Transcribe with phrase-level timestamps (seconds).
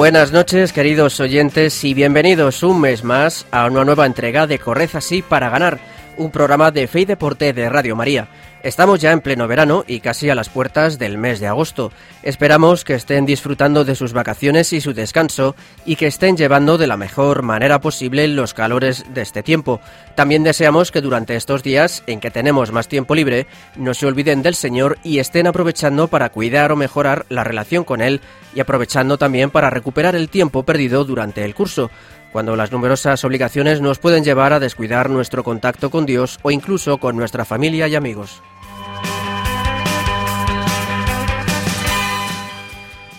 [0.00, 4.88] Buenas noches, queridos oyentes, y bienvenidos un mes más a una nueva entrega de Corred
[4.94, 5.78] así para ganar,
[6.16, 8.26] un programa de fe y deporte de Radio María.
[8.62, 11.92] Estamos ya en pleno verano y casi a las puertas del mes de agosto.
[12.22, 15.54] Esperamos que estén disfrutando de sus vacaciones y su descanso
[15.84, 19.80] y que estén llevando de la mejor manera posible los calores de este tiempo.
[20.14, 24.42] También deseamos que durante estos días en que tenemos más tiempo libre no se olviden
[24.42, 28.22] del Señor y estén aprovechando para cuidar o mejorar la relación con Él
[28.54, 31.90] y aprovechando también para recuperar el tiempo perdido durante el curso
[32.32, 36.98] cuando las numerosas obligaciones nos pueden llevar a descuidar nuestro contacto con Dios o incluso
[36.98, 38.42] con nuestra familia y amigos.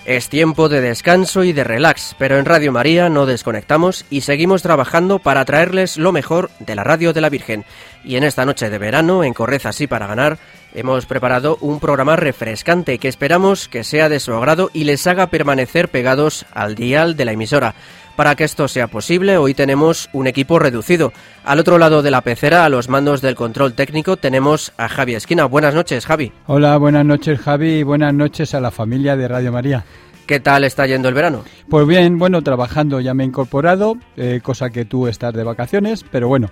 [0.03, 4.63] Es tiempo de descanso y de relax, pero en Radio María no desconectamos y seguimos
[4.63, 7.65] trabajando para traerles lo mejor de la radio de la Virgen.
[8.03, 10.37] Y en esta noche de verano, en Correza así para ganar,
[10.73, 15.27] hemos preparado un programa refrescante que esperamos que sea de su agrado y les haga
[15.27, 17.75] permanecer pegados al dial de la emisora.
[18.15, 21.13] Para que esto sea posible, hoy tenemos un equipo reducido.
[21.43, 25.15] Al otro lado de la pecera, a los mandos del control técnico, tenemos a Javi
[25.15, 25.45] Esquina.
[25.45, 26.31] Buenas noches, Javi.
[26.47, 29.85] Hola, buenas noches, Javi, y buenas noches a la familia de Radio María.
[30.27, 31.43] ¿Qué tal está yendo el verano?
[31.69, 36.05] Pues bien, bueno, trabajando ya me he incorporado, eh, cosa que tú estás de vacaciones,
[36.09, 36.49] pero bueno,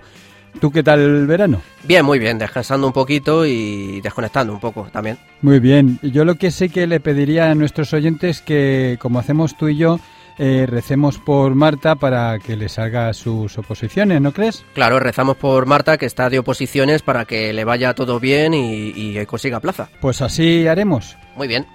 [0.58, 1.60] ¿Tú qué tal el verano?
[1.84, 5.18] Bien, muy bien, descansando un poquito y desconectando un poco también.
[5.42, 9.56] Muy bien, yo lo que sé que le pediría a nuestros oyentes que, como hacemos
[9.56, 10.00] tú y yo,
[10.38, 14.64] eh, recemos por Marta para que le salga sus oposiciones, ¿no crees?
[14.74, 18.92] Claro, rezamos por Marta que está de oposiciones para que le vaya todo bien y,
[18.94, 19.88] y consiga plaza.
[20.00, 21.16] Pues así haremos.
[21.36, 21.66] Muy bien.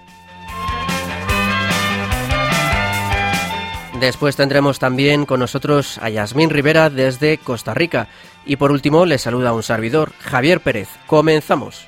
[4.00, 8.10] Después tendremos también con nosotros a Yasmín Rivera desde Costa Rica.
[8.46, 10.90] Y por último le saluda un servidor, Javier Pérez.
[11.08, 11.88] Comenzamos.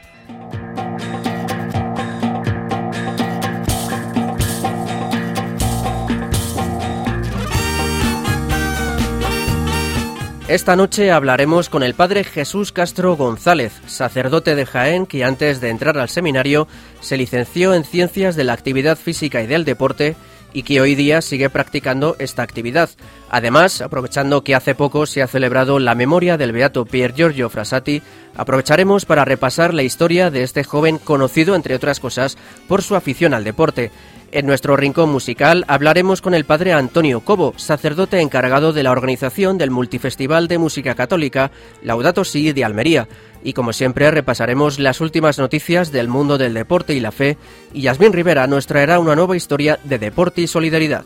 [10.48, 15.70] Esta noche hablaremos con el padre Jesús Castro González, sacerdote de Jaén que antes de
[15.70, 16.70] entrar al seminario
[17.02, 20.16] se licenció en Ciencias de la Actividad Física y del Deporte
[20.54, 22.90] y que hoy día sigue practicando esta actividad.
[23.30, 28.02] Además, aprovechando que hace poco se ha celebrado la memoria del beato Pier Giorgio Frassati,
[28.36, 32.38] aprovecharemos para repasar la historia de este joven conocido, entre otras cosas,
[32.68, 33.92] por su afición al deporte.
[34.32, 39.58] En nuestro rincón musical hablaremos con el padre Antonio Cobo, sacerdote encargado de la organización
[39.58, 43.08] del Multifestival de Música Católica Laudato Si de Almería.
[43.48, 47.38] Y como siempre repasaremos las últimas noticias del mundo del deporte y la fe
[47.72, 51.06] y Yasmín Rivera nos traerá una nueva historia de deporte y solidaridad.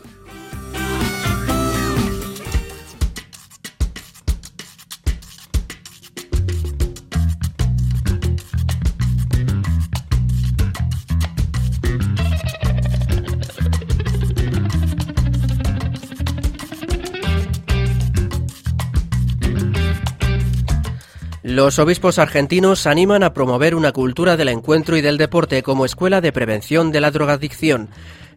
[21.64, 26.20] Los obispos argentinos animan a promover una cultura del encuentro y del deporte como escuela
[26.20, 27.88] de prevención de la drogadicción.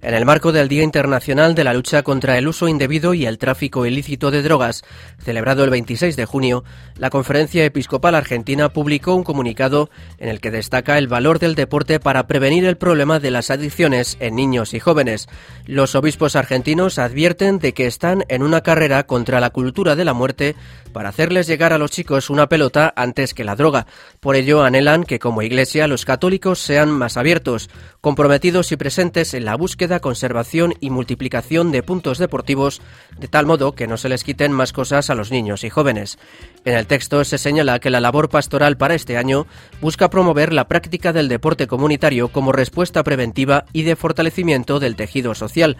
[0.06, 3.40] En el marco del Día Internacional de la Lucha contra el Uso Indebido y el
[3.40, 4.84] Tráfico Ilícito de Drogas,
[5.18, 6.64] celebrado el 26 de junio,
[7.00, 9.90] la Conferencia Episcopal Argentina publicó un comunicado
[10.20, 14.16] en el que destaca el valor del deporte para prevenir el problema de las adicciones
[14.20, 15.28] en niños y jóvenes.
[15.66, 20.14] Los obispos argentinos advierten de que están en una carrera contra la cultura de la
[20.14, 20.56] muerte
[20.94, 23.86] para hacerles llegar a los chicos una pelota antes que la droga.
[24.20, 27.70] Por ello anhelan que como Iglesia los católicos sean más abiertos,
[28.06, 32.80] comprometidos y presentes en la búsqueda conservación y multiplicación de puntos deportivos,
[33.18, 36.20] de tal modo que no se les quiten más cosas a los niños y jóvenes.
[36.66, 39.48] En el texto se señala que la labor pastoral para este año
[39.82, 45.34] busca promover la práctica del deporte comunitario como respuesta preventiva y de fortalecimiento del tejido
[45.34, 45.76] social.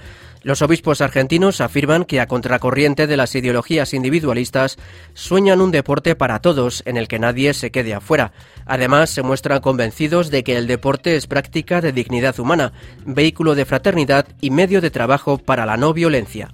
[0.46, 4.78] Los obispos argentinos afirman que a contracorriente de las ideologías individualistas
[5.16, 8.32] sueñan un deporte para todos en el que nadie se quede afuera.
[8.68, 12.74] Además, se muestran convencidos de que el deporte es práctica de dignidad humana,
[13.08, 16.54] vehículo de fraternidad y medio de trabajo para la no violencia.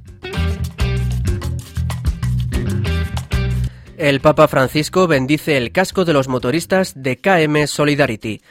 [3.98, 8.42] El Papa Francisco bendice el casco de los motoristas de KM Solidarity.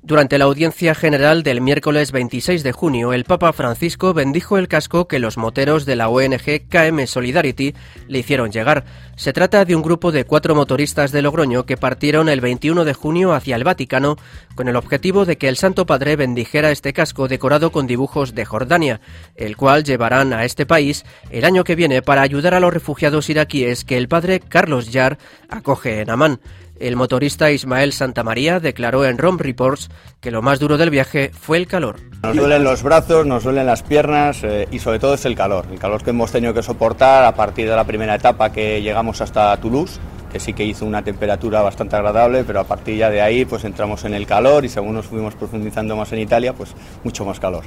[0.00, 5.08] Durante la audiencia general del miércoles 26 de junio, el Papa Francisco bendijo el casco
[5.08, 7.74] que los moteros de la ONG KM Solidarity
[8.06, 8.84] le hicieron llegar.
[9.16, 12.94] Se trata de un grupo de cuatro motoristas de Logroño que partieron el 21 de
[12.94, 14.16] junio hacia el Vaticano
[14.54, 18.44] con el objetivo de que el Santo Padre bendijera este casco decorado con dibujos de
[18.44, 19.00] Jordania,
[19.34, 23.28] el cual llevarán a este país el año que viene para ayudar a los refugiados
[23.28, 25.18] iraquíes que el padre Carlos Yar
[25.50, 26.40] acoge en Amán.
[26.80, 29.90] El motorista Ismael Santamaría declaró en ROM Reports
[30.20, 31.96] que lo más duro del viaje fue el calor.
[32.22, 35.66] Nos duelen los brazos, nos duelen las piernas eh, y sobre todo es el calor,
[35.70, 39.20] el calor que hemos tenido que soportar a partir de la primera etapa que llegamos
[39.20, 39.98] hasta Toulouse
[40.30, 43.64] que sí que hizo una temperatura bastante agradable, pero a partir ya de ahí pues
[43.64, 47.40] entramos en el calor y según nos fuimos profundizando más en Italia, pues mucho más
[47.40, 47.64] calor.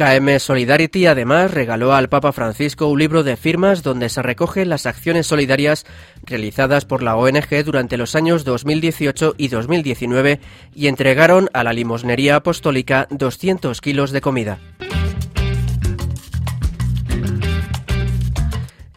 [0.00, 4.86] KM Solidarity además regaló al Papa Francisco un libro de firmas donde se recogen las
[4.86, 5.84] acciones solidarias
[6.22, 10.40] realizadas por la ONG durante los años 2018 y 2019
[10.74, 14.58] y entregaron a la limosnería apostólica 200 kilos de comida.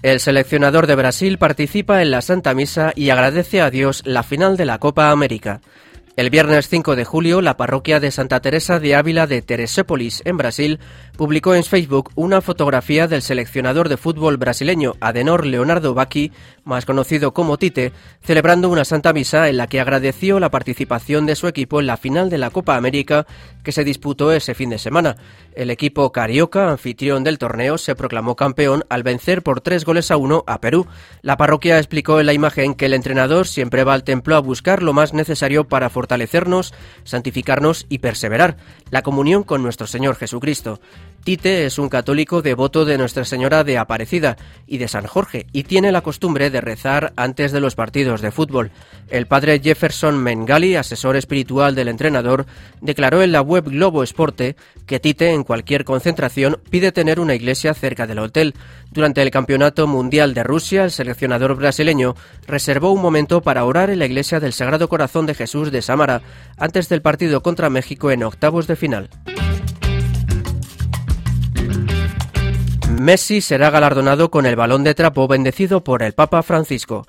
[0.04, 4.56] El seleccionador de Brasil participa en la Santa Misa y agradece a Dios la final
[4.56, 5.60] de la Copa América.
[6.16, 10.38] El viernes 5 de julio, la parroquia de Santa Teresa de Ávila de Teresópolis, en
[10.38, 10.80] Brasil,
[11.18, 16.32] publicó en Facebook una fotografía del seleccionador de fútbol brasileño Adenor Leonardo Bacchi,
[16.64, 17.94] más conocido como Tite,
[18.24, 21.98] celebrando una santa misa en la que agradeció la participación de su equipo en la
[21.98, 23.28] final de la Copa América
[23.64, 25.16] que se disputó ese fin de semana.
[25.56, 30.18] El equipo carioca, anfitrión del torneo, se proclamó campeón al vencer por tres goles a
[30.18, 30.88] uno a Perú.
[31.22, 34.82] La parroquia explicó en la imagen que el entrenador siempre va al templo a buscar
[34.82, 36.74] lo más necesario para fortalecernos,
[37.04, 38.58] santificarnos y perseverar,
[38.90, 40.80] la comunión con nuestro Señor Jesucristo.
[41.24, 44.36] Tite es un católico devoto de Nuestra Señora de Aparecida
[44.68, 48.32] y de San Jorge y tiene la costumbre de rezar antes de los partidos de
[48.32, 48.72] fútbol.
[49.10, 52.46] El padre Jefferson Mengali, asesor espiritual del entrenador,
[52.82, 57.74] declaró en la web Globo Esporte que Tite en cualquier concentración pide tener una iglesia
[57.74, 58.54] cerca del hotel.
[58.92, 62.16] Durante el Campeonato Mundial de Rusia, el seleccionador brasileño
[62.48, 66.22] reservó un momento para orar en la iglesia del Sagrado Corazón de Jesús de Samara
[66.58, 69.10] antes del partido contra México en octavos de final.
[73.04, 77.06] Messi será galardonado con el balón de trapo bendecido por el Papa Francisco.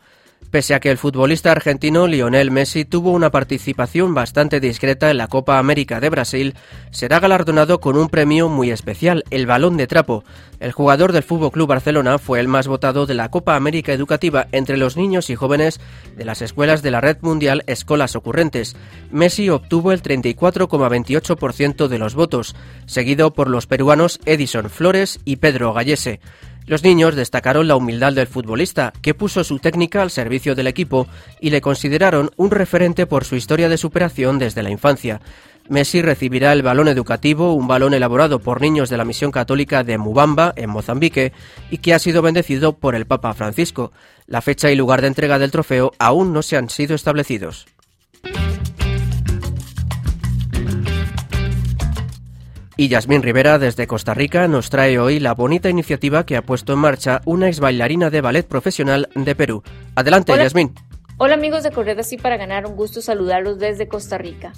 [0.54, 5.26] Pese a que el futbolista argentino Lionel Messi tuvo una participación bastante discreta en la
[5.26, 6.54] Copa América de Brasil,
[6.92, 10.22] será galardonado con un premio muy especial, el Balón de Trapo.
[10.60, 14.46] El jugador del Fútbol Club Barcelona fue el más votado de la Copa América Educativa
[14.52, 15.80] entre los niños y jóvenes
[16.16, 18.76] de las escuelas de la red mundial Escolas Ocurrentes.
[19.10, 22.54] Messi obtuvo el 34,28% de los votos,
[22.86, 26.20] seguido por los peruanos Edison Flores y Pedro Gallese.
[26.66, 31.06] Los niños destacaron la humildad del futbolista, que puso su técnica al servicio del equipo
[31.38, 35.20] y le consideraron un referente por su historia de superación desde la infancia.
[35.68, 39.98] Messi recibirá el balón educativo, un balón elaborado por niños de la misión católica de
[39.98, 41.32] Mubamba, en Mozambique,
[41.70, 43.92] y que ha sido bendecido por el Papa Francisco.
[44.26, 47.66] La fecha y lugar de entrega del trofeo aún no se han sido establecidos.
[52.76, 56.72] Y Yasmín Rivera desde Costa Rica nos trae hoy la bonita iniciativa que ha puesto
[56.72, 59.62] en marcha una ex bailarina de ballet profesional de Perú.
[59.94, 60.42] Adelante, Hola.
[60.42, 60.74] Yasmín.
[61.16, 64.52] Hola amigos de Correr Así para ganar, un gusto saludarlos desde Costa Rica.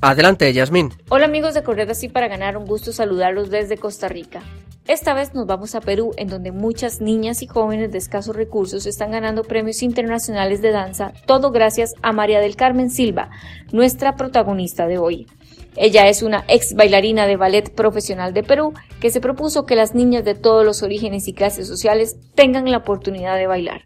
[0.00, 0.90] Adelante, Yasmín.
[1.10, 4.40] Hola amigos de Correr Así para ganar, un gusto saludarlos desde Costa Rica.
[4.88, 8.84] Esta vez nos vamos a Perú, en donde muchas niñas y jóvenes de escasos recursos
[8.84, 13.30] están ganando premios internacionales de danza, todo gracias a María del Carmen Silva,
[13.70, 15.28] nuestra protagonista de hoy.
[15.76, 19.94] Ella es una ex bailarina de ballet profesional de Perú que se propuso que las
[19.94, 23.82] niñas de todos los orígenes y clases sociales tengan la oportunidad de bailar.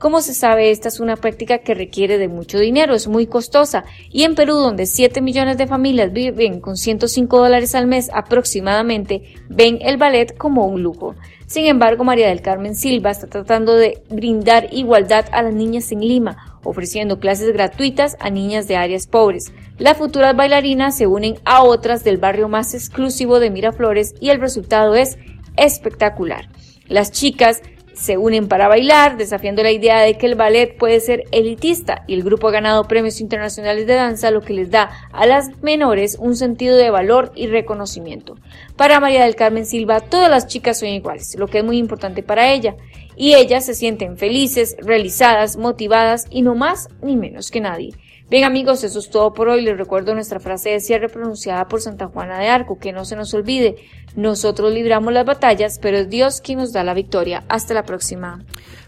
[0.00, 3.84] Como se sabe, esta es una práctica que requiere de mucho dinero, es muy costosa,
[4.10, 9.34] y en Perú, donde 7 millones de familias viven con 105 dólares al mes aproximadamente,
[9.50, 11.16] ven el ballet como un lujo.
[11.46, 16.00] Sin embargo, María del Carmen Silva está tratando de brindar igualdad a las niñas en
[16.00, 19.52] Lima, ofreciendo clases gratuitas a niñas de áreas pobres.
[19.76, 24.40] Las futuras bailarinas se unen a otras del barrio más exclusivo de Miraflores y el
[24.40, 25.18] resultado es
[25.58, 26.48] espectacular.
[26.88, 27.60] Las chicas
[28.00, 32.14] se unen para bailar, desafiando la idea de que el ballet puede ser elitista y
[32.14, 36.16] el grupo ha ganado premios internacionales de danza, lo que les da a las menores
[36.18, 38.36] un sentido de valor y reconocimiento.
[38.74, 42.22] Para María del Carmen Silva, todas las chicas son iguales, lo que es muy importante
[42.22, 42.74] para ella,
[43.16, 47.90] y ellas se sienten felices, realizadas, motivadas y no más ni menos que nadie.
[48.30, 49.60] Bien amigos, eso es todo por hoy.
[49.62, 53.16] Les recuerdo nuestra frase de cierre pronunciada por Santa Juana de Arco, que no se
[53.16, 53.76] nos olvide,
[54.14, 57.42] nosotros libramos las batallas, pero es Dios quien nos da la victoria.
[57.48, 58.44] Hasta la próxima.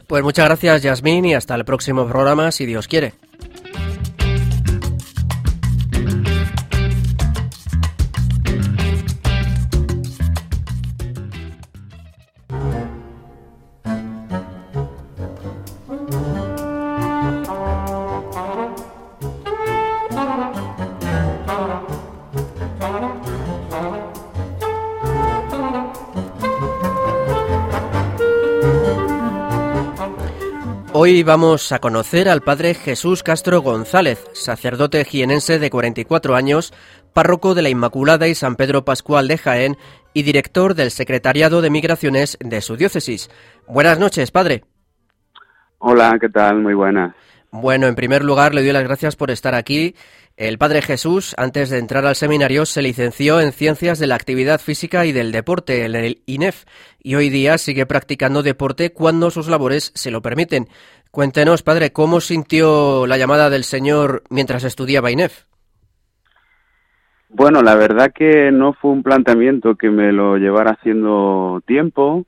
[0.06, 3.14] Pues muchas gracias, Yasmín, y hasta el próximo programa, si Dios quiere.
[31.04, 36.72] Hoy vamos a conocer al padre Jesús Castro González, sacerdote jienense de 44 años,
[37.12, 39.76] párroco de la Inmaculada y San Pedro Pascual de Jaén
[40.14, 43.30] y director del Secretariado de Migraciones de su diócesis.
[43.66, 44.62] Buenas noches, padre.
[45.78, 46.60] Hola, ¿qué tal?
[46.60, 47.12] Muy buenas.
[47.50, 49.96] Bueno, en primer lugar, le doy las gracias por estar aquí.
[50.42, 54.58] El padre Jesús, antes de entrar al seminario, se licenció en Ciencias de la Actividad
[54.60, 56.64] Física y del Deporte en el INEF
[57.00, 60.66] y hoy día sigue practicando deporte cuando sus labores se lo permiten.
[61.12, 65.44] Cuéntenos, padre, ¿cómo sintió la llamada del Señor mientras estudiaba INEF?
[67.28, 72.26] Bueno, la verdad que no fue un planteamiento que me lo llevara haciendo tiempo.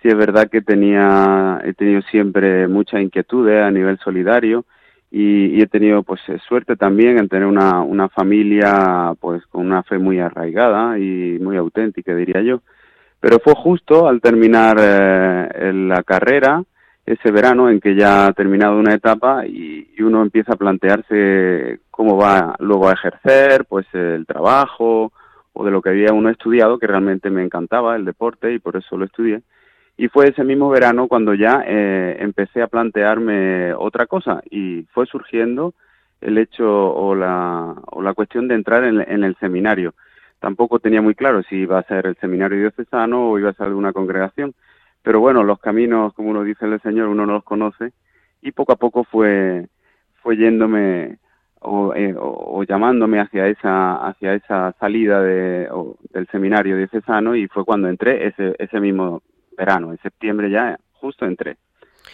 [0.00, 4.64] Sí es verdad que tenía, he tenido siempre muchas inquietudes a nivel solidario
[5.10, 9.98] y, he tenido pues suerte también en tener una, una familia pues con una fe
[9.98, 12.62] muy arraigada y muy auténtica diría yo.
[13.18, 16.62] Pero fue justo al terminar eh, la carrera,
[17.04, 22.16] ese verano en que ya ha terminado una etapa y, uno empieza a plantearse cómo
[22.16, 25.12] va luego a ejercer, pues el trabajo
[25.52, 28.76] o de lo que había uno estudiado, que realmente me encantaba el deporte y por
[28.76, 29.42] eso lo estudié.
[30.00, 35.04] Y fue ese mismo verano cuando ya eh, empecé a plantearme otra cosa y fue
[35.04, 35.74] surgiendo
[36.22, 39.94] el hecho o la, o la cuestión de entrar en, en el seminario.
[40.38, 43.66] Tampoco tenía muy claro si iba a ser el seminario diocesano o iba a ser
[43.66, 44.54] alguna congregación
[45.02, 47.92] pero bueno, los caminos, como uno dice el Señor, uno no los conoce
[48.42, 49.66] y poco a poco fue,
[50.22, 51.18] fue yéndome
[51.60, 55.68] o, eh, o, llamándome hacia esa, hacia esa salida de,
[56.10, 59.22] del seminario diocesano y fue cuando entré ese, ese mismo
[59.60, 61.58] verano, en septiembre ya, justo entré.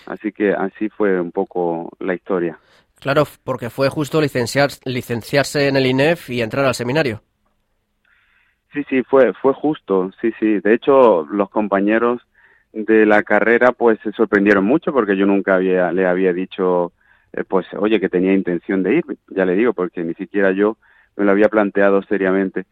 [0.06, 2.58] Así que así fue un poco la historia.
[2.98, 7.22] Claro, porque fue justo licenciar, licenciarse en el INEF y entrar al seminario.
[8.72, 10.60] Sí, sí, fue, fue justo, sí, sí.
[10.60, 12.20] De hecho, los compañeros
[12.72, 16.92] de la carrera pues se sorprendieron mucho porque yo nunca había, le había dicho
[17.32, 20.76] eh, pues oye que tenía intención de ir, ya le digo, porque ni siquiera yo
[21.16, 22.66] me lo había planteado seriamente.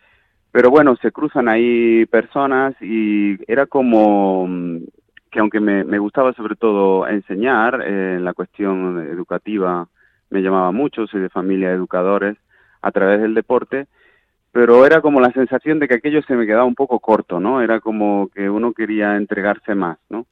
[0.54, 4.84] Pero bueno, se cruzan ahí personas y era como mm,
[5.28, 9.88] que aunque me, me gustaba sobre todo enseñar, eh, en la cuestión educativa
[10.30, 12.36] me llamaba mucho, soy de familia de educadores,
[12.82, 13.88] a través del deporte,
[14.52, 17.60] pero era como la sensación de que aquello se me quedaba un poco corto, ¿no?
[17.60, 20.24] Era como que uno quería entregarse más, ¿no?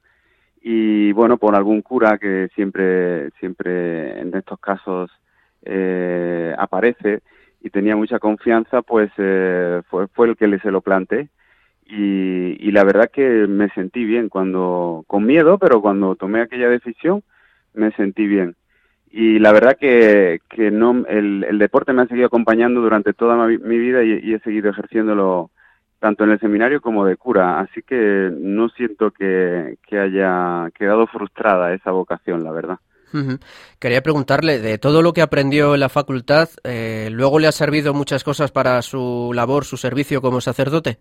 [0.60, 5.10] Y bueno, por algún cura que siempre, siempre en estos casos
[5.64, 7.22] eh, aparece
[7.62, 11.28] y tenía mucha confianza, pues eh, fue, fue el que le se lo planteé.
[11.87, 16.69] Y, y la verdad que me sentí bien cuando, con miedo, pero cuando tomé aquella
[16.69, 17.23] decisión,
[17.75, 18.57] me sentí bien
[19.12, 23.47] y la verdad que, que no el, el, deporte me ha seguido acompañando durante toda
[23.47, 25.50] mi, vida y, he seguido ejerciéndolo
[25.99, 31.07] tanto en el seminario como de cura, así que no siento que, que haya quedado
[31.07, 32.78] frustrada esa vocación, la verdad.
[33.78, 37.95] Quería preguntarle, de todo lo que aprendió en la facultad, eh, ¿luego le ha servido
[37.95, 40.99] muchas cosas para su labor, su servicio como sacerdote?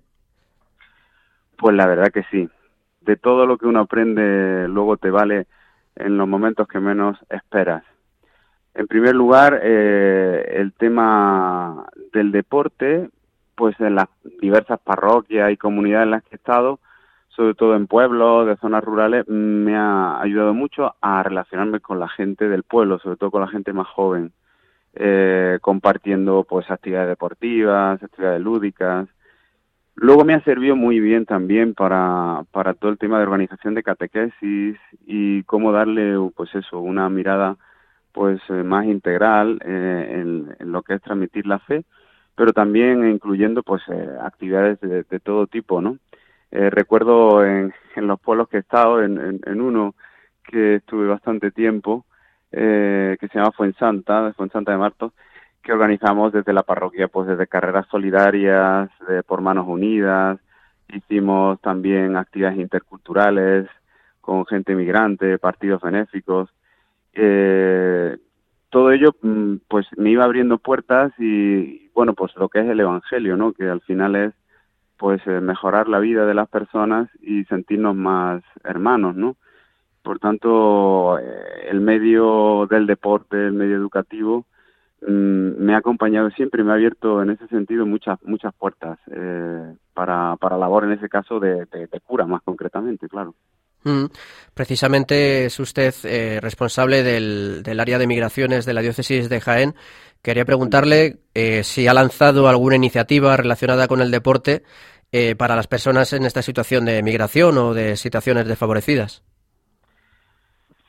[1.58, 2.50] Pues la verdad que sí.
[3.01, 5.48] De todo lo que uno aprende, luego te vale
[5.96, 7.84] en los momentos que menos esperas.
[8.74, 13.10] En primer lugar, eh, el tema del deporte,
[13.56, 14.08] pues en las
[14.41, 16.80] diversas parroquias y comunidades en las que he estado,
[17.35, 22.09] sobre todo en pueblos, de zonas rurales, me ha ayudado mucho a relacionarme con la
[22.09, 24.31] gente del pueblo, sobre todo con la gente más joven,
[24.93, 29.07] eh, compartiendo pues actividades deportivas, actividades lúdicas.
[29.95, 33.83] Luego me ha servido muy bien también para, para todo el tema de organización de
[33.83, 37.57] catequesis y cómo darle pues eso, una mirada
[38.11, 41.83] pues eh, más integral eh, en, lo que es transmitir la fe,
[42.35, 45.97] pero también incluyendo pues eh, actividades de, todo tipo, ¿no?
[46.51, 49.96] Recuerdo en, en, los pueblos que he estado, en, en, uno
[50.43, 52.05] que estuve bastante tiempo,
[52.51, 55.13] que se llama Fuensanta, Fuensanta de Martos,
[55.63, 60.39] que organizamos desde la parroquia, pues desde carreras solidarias, de, por manos unidas,
[60.89, 63.67] hicimos también actividades interculturales
[64.20, 66.50] con gente migrante, partidos benéficos,
[67.13, 68.17] eh,
[68.70, 72.79] todo ello mm, pues me iba abriendo puertas y bueno pues lo que es el
[72.79, 74.34] evangelio no que al final es
[75.01, 79.36] pues eh, mejorar la vida de las personas y sentirnos más hermanos no
[80.03, 84.46] por tanto eh, el medio del deporte el medio educativo
[85.01, 89.00] mm, me ha acompañado siempre y me ha abierto en ese sentido muchas muchas puertas
[89.12, 93.34] eh, para para labor en ese caso de, de cura más concretamente claro
[93.84, 94.05] Mm.
[94.53, 99.75] Precisamente es usted eh, responsable del, área de migraciones de la diócesis de Jaén.
[100.21, 104.63] Quería preguntarle eh, si ha lanzado alguna iniciativa relacionada con el deporte
[105.11, 109.23] eh, para las personas en esta situación de migración o de situaciones desfavorecidas.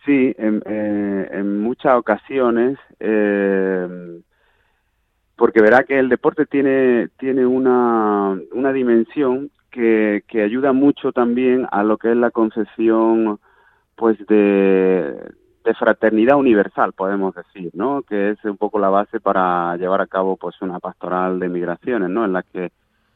[0.04, 4.20] Sí, en, eh, muchas ocasiones, eh,
[5.36, 11.66] porque verá que el deporte tiene, tiene una, una dimensión que, que ayuda mucho también
[11.70, 13.40] a lo que es la concepción
[13.96, 15.14] pues de,
[15.64, 18.02] de fraternidad universal, podemos decir, ¿no?
[18.02, 22.11] Que es un poco la base para llevar a cabo pues una pastoral de migraciones,
[22.11, 22.25] ¿no?
[22.25, 22.71] En la que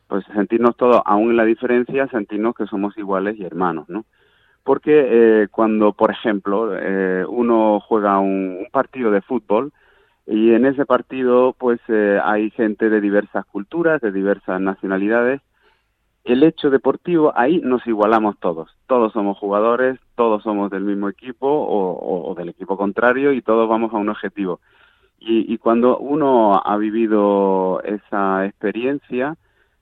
[0.07, 4.05] pues sentirnos todos, aún en la diferencia, sentirnos que somos iguales y hermanos, ¿no?
[4.63, 9.73] Porque eh, cuando, por ejemplo, eh, uno juega un, un, partido de fútbol
[10.27, 15.41] y en ese partido pues eh, hay gente de diversas culturas, de diversas nacionalidades,
[16.27, 18.69] el hecho deportivo, ahí nos igualamos todos.
[18.89, 23.95] Todos somos jugadores, todos somos del mismo equipo o, del equipo contrario y todos vamos
[23.95, 24.61] a un objetivo.
[25.19, 29.37] Y, y, cuando uno ha vivido esa experiencia,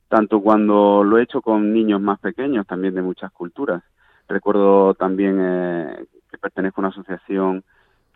[0.09, 3.83] tanto cuando lo he hecho con niños más pequeños, también de muchas culturas.
[4.29, 7.65] Recuerdo también eh, que pertenezco a una asociación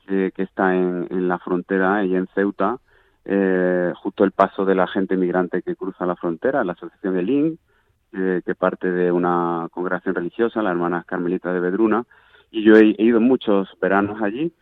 [0.07, 2.79] que, está en, la frontera y en Ceuta,
[3.25, 7.23] eh, justo el paso de la gente migrante que cruza la frontera, la asociación de
[7.23, 7.59] LIN,
[8.13, 12.05] eh, que parte de una congregación religiosa, las hermanas carmelitas de Bedruna,
[12.51, 14.53] y yo he, he, ido muchos veranos allí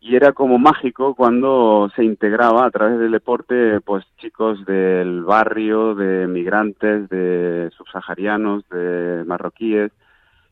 [0.00, 5.94] y era como mágico cuando se integraba a través del deporte pues chicos del barrio,
[5.94, 9.92] de migrantes, de subsaharianos, de marroquíes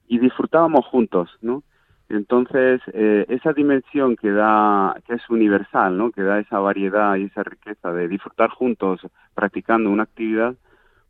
[0.08, 1.62] y disfrutábamos juntos, ¿no?
[2.08, 6.12] Entonces, eh, esa dimensión que da, que es universal, ¿no?
[6.12, 9.00] Que da esa variedad y esa riqueza de disfrutar juntos
[9.34, 10.54] practicando una actividad,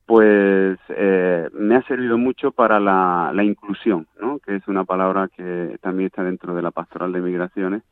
[0.07, 4.39] pues eh, me ha servido mucho para la, inclusión, ¿no?
[4.39, 7.83] que es una palabra que también está dentro de la pastoral de migraciones.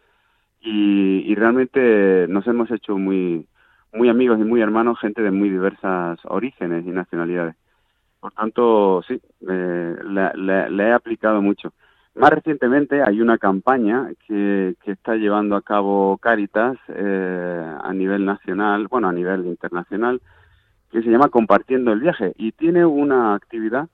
[0.60, 3.46] Y, y realmente nos hemos hecho muy,
[3.92, 7.56] muy amigos y muy hermanos, gente de muy diversas orígenes y nacionalidades.
[8.20, 9.96] Por tanto, sí, eh,
[10.78, 11.72] he aplicado mucho.
[12.14, 18.24] Más recientemente hay una campaña que, que está llevando a cabo Caritas eh, a nivel
[18.24, 20.22] nacional, bueno, a nivel internacional,
[20.94, 23.88] que se llama Compartiendo el Viaje y tiene una actividad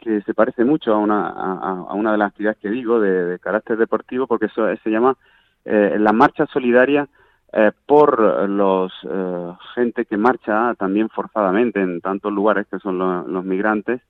[0.00, 3.76] que se parece mucho a una, a, una de las actividades que digo de, carácter
[3.76, 5.16] deportivo porque eso se llama
[5.64, 7.08] eh, la marcha solidaria
[7.52, 13.26] eh, por los eh, gente que marcha también forzadamente en tantos lugares que son lo,
[13.26, 14.00] los migrantes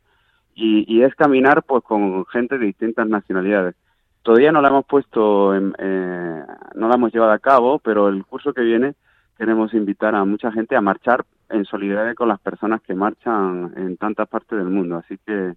[0.54, 3.76] y, y, es caminar pues con gente de distintas nacionalidades.
[4.22, 6.44] Todavía no la hemos puesto, en, eh,
[6.74, 8.94] no la hemos llevado a cabo, pero el curso que viene
[9.36, 13.96] queremos invitar a mucha gente a marchar en solidaridad con las personas que marchan en
[13.96, 14.96] tantas partes del mundo.
[14.96, 15.54] Así que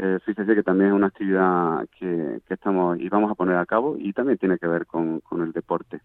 [0.00, 3.66] eh, fíjese que también es una actividad que, que, estamos y vamos a poner a
[3.66, 6.00] cabo y también tiene que ver con, con el deporte.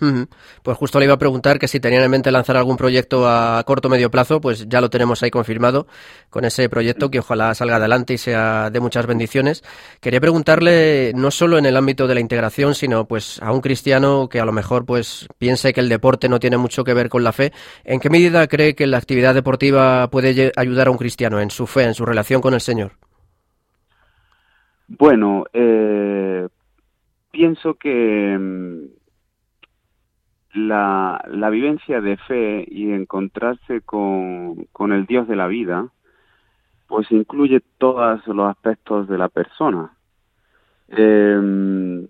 [0.00, 0.22] Mm.
[0.62, 3.62] Pues justo le iba a preguntar que si tenían en mente lanzar algún proyecto a
[3.64, 5.86] corto o medio plazo, pues ya lo tenemos ahí confirmado
[6.28, 9.62] con ese proyecto que ojalá salga adelante y sea de muchas bendiciones.
[10.00, 14.28] Quería preguntarle no solo en el ámbito de la integración, sino pues a un cristiano
[14.28, 17.24] que a lo mejor pues piense que el deporte no tiene mucho que ver con
[17.24, 17.52] la fe,
[17.84, 21.66] ¿en qué medida cree que la actividad deportiva puede ayudar a un cristiano en su
[21.66, 22.92] fe, en su relación con el Señor?
[24.98, 26.46] Bueno, eh,
[27.30, 28.84] pienso que mm,
[30.68, 35.88] la, la, vivencia de fe y encontrarse con, el Dios de la vida,
[36.88, 39.96] pues incluye todos los aspectos de la persona.
[40.88, 42.06] Eh,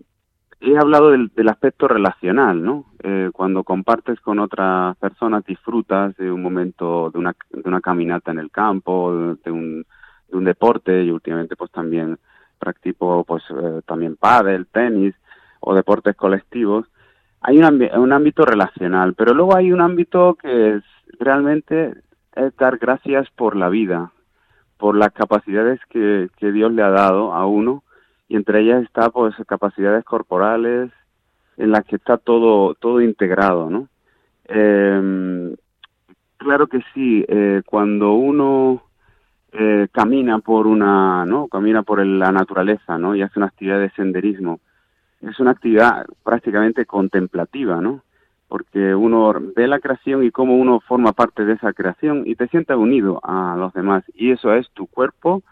[0.60, 2.86] he hablado del, del, aspecto relacional, ¿no?
[3.04, 8.32] Eh, cuando compartes con otras personas, disfrutas de un momento, de una, de una caminata
[8.32, 9.86] en el campo, de, un,
[10.28, 12.18] de un deporte y últimamente pues también
[12.62, 15.14] practico pues eh, también pádel, tenis
[15.58, 16.86] o deportes colectivos,
[17.40, 20.84] hay un, un, ámbito relacional, pero luego hay un ámbito que es
[21.18, 21.94] realmente
[22.36, 24.12] es dar gracias por la vida,
[24.78, 27.82] por las capacidades que, que Dios le ha dado a uno,
[28.28, 30.90] y entre ellas está pues capacidades corporales
[31.56, 33.88] en las que está todo, todo integrado, ¿no?
[34.44, 35.56] Eh,
[36.36, 38.82] claro que sí, eh, cuando uno
[39.52, 41.48] eh, camina por una, ¿no?
[41.48, 43.14] Camina por el, la naturaleza, ¿no?
[43.14, 44.60] Y hace una actividad de senderismo.
[45.20, 48.02] Es una actividad prácticamente contemplativa, ¿no?
[48.48, 52.48] Porque uno ve la creación y cómo uno forma parte de esa creación y te
[52.48, 54.04] sientes unido a los demás.
[54.14, 55.42] Y eso es tu cuerpo,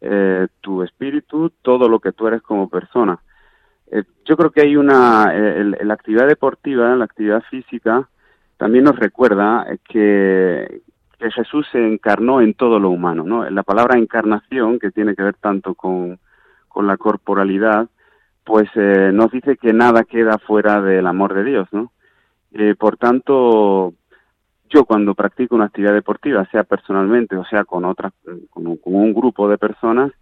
[0.00, 3.18] eh, tu espíritu, todo lo que tú eres como persona.
[3.90, 8.08] Eh, yo creo que hay una, eh, la actividad deportiva, la actividad física,
[8.58, 10.82] también nos recuerda que,
[11.18, 13.48] que Jesús se encarnó en todo lo humano, ¿no?
[13.50, 16.18] La palabra encarnación, que tiene que ver tanto con,
[16.68, 17.88] con la corporalidad,
[18.44, 21.92] pues eh, nos dice que nada queda fuera del amor de Dios, ¿no?
[22.52, 23.94] Eh, por tanto,
[24.70, 28.12] yo cuando practico una actividad deportiva, sea personalmente o sea con otras,
[28.50, 30.12] con, un grupo de personas,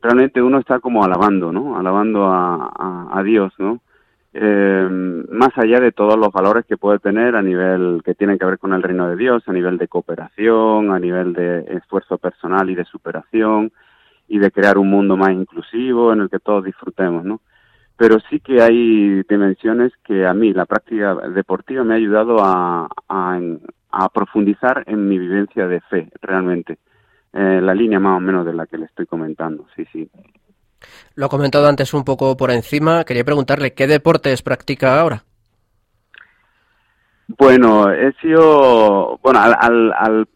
[0.00, 1.78] realmente uno está como alabando, ¿no?
[1.78, 3.80] Alabando a, a, a Dios, ¿no?
[4.40, 4.88] Eh,
[5.30, 8.58] más allá de todos los valores que puede tener a nivel que tienen que ver
[8.60, 12.76] con el reino de Dios, a nivel de cooperación, a nivel de esfuerzo personal y
[12.76, 13.72] de superación
[14.28, 17.40] y de crear un mundo más inclusivo en el que todos disfrutemos, ¿no?
[17.96, 22.88] Pero sí que hay dimensiones que a mí la práctica deportiva me ha ayudado a,
[24.14, 26.78] profundizar en mi vivencia de fe, realmente.
[27.32, 30.08] Eh, la línea más o menos de la que le estoy comentando, sí, sí.
[31.14, 33.04] Lo ha comentado antes un poco por encima.
[33.04, 35.24] Quería preguntarle qué deportes practica ahora.
[37.36, 40.26] Bueno, he sido, bueno, al, al,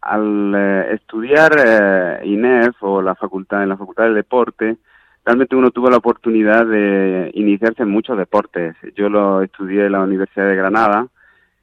[0.00, 4.78] al, eh, estudiar eh, INEF o la facultad, en la facultad de deporte,
[5.26, 8.74] realmente uno tuvo la oportunidad de iniciarse en muchos deportes.
[8.96, 11.06] Yo lo estudié en la Universidad de Granada,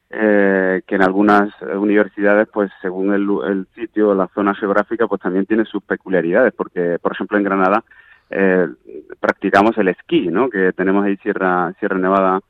[0.08, 5.46] eh, que en algunas universidades, pues según el, el sitio, la zona geográfica, pues también
[5.46, 7.82] tiene sus peculiaridades, porque, por ejemplo, en Granada
[8.30, 8.66] eh,
[9.20, 10.48] practicamos el esquí, ¿no?
[10.50, 12.40] Que tenemos ahí Sierra, Sierra Nevada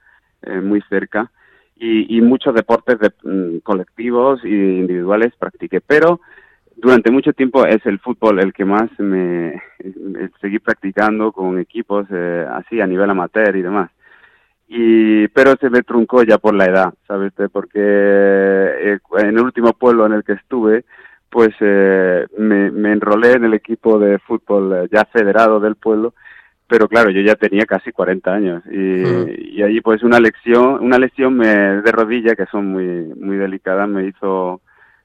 [0.43, 1.31] eh, muy cerca
[1.77, 6.21] y, y, muchos deportes de, mm, colectivos e individuales practiqué, pero
[6.77, 9.63] durante mucho tiempo es el fútbol el que más me,
[10.41, 13.91] seguí practicando con equipos eh, así a nivel amateur y demás.
[14.69, 17.33] Y, pero se me truncó ya por la edad, ¿sabes?
[17.53, 20.85] Porque eh, en el último pueblo en el que estuve,
[21.31, 26.15] pues eh, me, me, enrolé en el equipo de fútbol eh, ya federado del pueblo,
[26.69, 30.99] pero claro, yo ya tenía casi 40 años y, y allí pues una lección, una
[30.99, 34.61] lesión me, de rodilla que son muy muy delicadas me hizo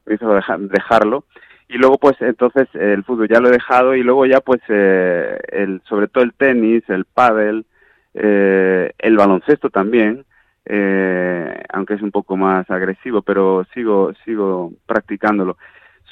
[0.05, 1.25] me hizo dejarlo.
[1.69, 5.39] Y luego pues entonces el fútbol ya lo he dejado y luego ya pues eh,
[5.49, 7.65] el sobre todo el tenis, el pádel,
[8.13, 10.25] eh, el baloncesto también,
[10.65, 15.57] eh, aunque es un poco más agresivo, pero sigo sigo practicándolo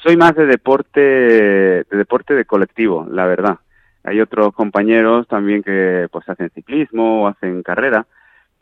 [0.02, 3.58] soy más de deporte, de deporte de colectivo, la verdad.
[4.04, 8.06] Hay otros compañeros también que pues hacen ciclismo o hacen carrera,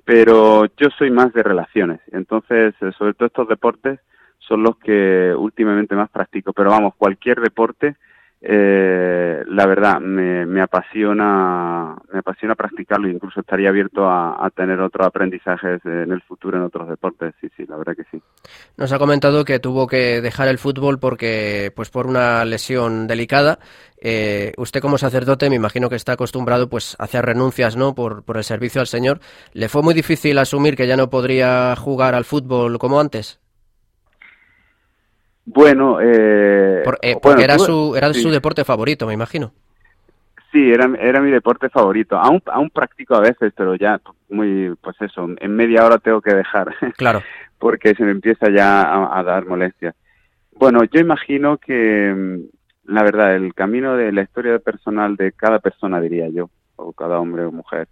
[0.05, 2.01] pero yo soy más de relaciones.
[2.13, 4.01] Entonces, eh, sobre todo estos deportes
[4.39, 6.53] son los que últimamente más practico.
[6.53, 7.97] Pero vamos, cualquier deporte
[8.41, 15.85] eh, la verdad me, apasiona me apasiona practicarlo incluso estaría abierto a, tener otros aprendizajes
[15.85, 18.23] en el futuro en otros deportes sí sí la verdad que sí.
[18.77, 23.59] Nos ha comentado que tuvo que dejar el fútbol porque pues por una lesión delicada.
[24.01, 28.25] Eh, usted como sacerdote me imagino que está acostumbrado pues a hacer renuncias no por,
[28.25, 29.19] por el servicio al señor.
[29.53, 33.41] Le fue muy difícil asumir que ya no podría jugar al fútbol como antes
[35.51, 39.51] bueno, eh, eh porque era, su, era su deporte favorito, me imagino.
[40.53, 42.19] Sí, era, era mi deporte favorito.
[42.19, 46.35] Aún, aún practico a veces, pero ya muy, pues eso, en media hora tengo que
[46.35, 46.75] dejar.
[46.99, 47.23] Claro.
[47.59, 49.95] porque se me empieza ya a, dar molestias.
[50.53, 55.61] Bueno, yo imagino que, mm, la verdad, el camino de la historia personal de cada
[55.61, 57.89] persona, diría yo, o cada hombre o mujer,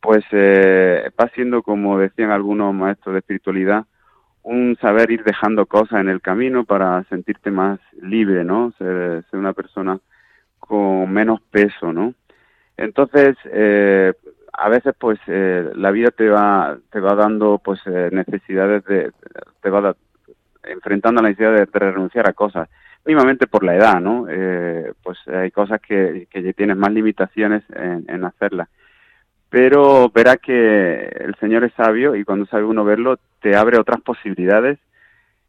[0.00, 3.84] pues eh, va siendo, como decían algunos maestros de espiritualidad,
[4.48, 8.72] un saber ir dejando cosas en el camino para sentirte más libre, ¿no?
[8.78, 9.98] Ser, una persona
[10.58, 12.14] con menos peso, ¿no?
[12.78, 14.14] Entonces, eh,
[14.54, 19.12] a veces, pues, eh, la vida te va, te va dando, pues, eh, necesidades de,
[19.60, 19.94] te va
[20.64, 22.70] enfrentando a la necesidad de, renunciar a cosas,
[23.04, 24.26] mínimamente por la edad, ¿no?
[24.30, 28.68] Eh, pues hay cosas que, que tienes más limitaciones en hacerlas
[29.50, 34.00] pero verá que el Señor es sabio y cuando sabe uno verlo te abre otras
[34.00, 34.78] posibilidades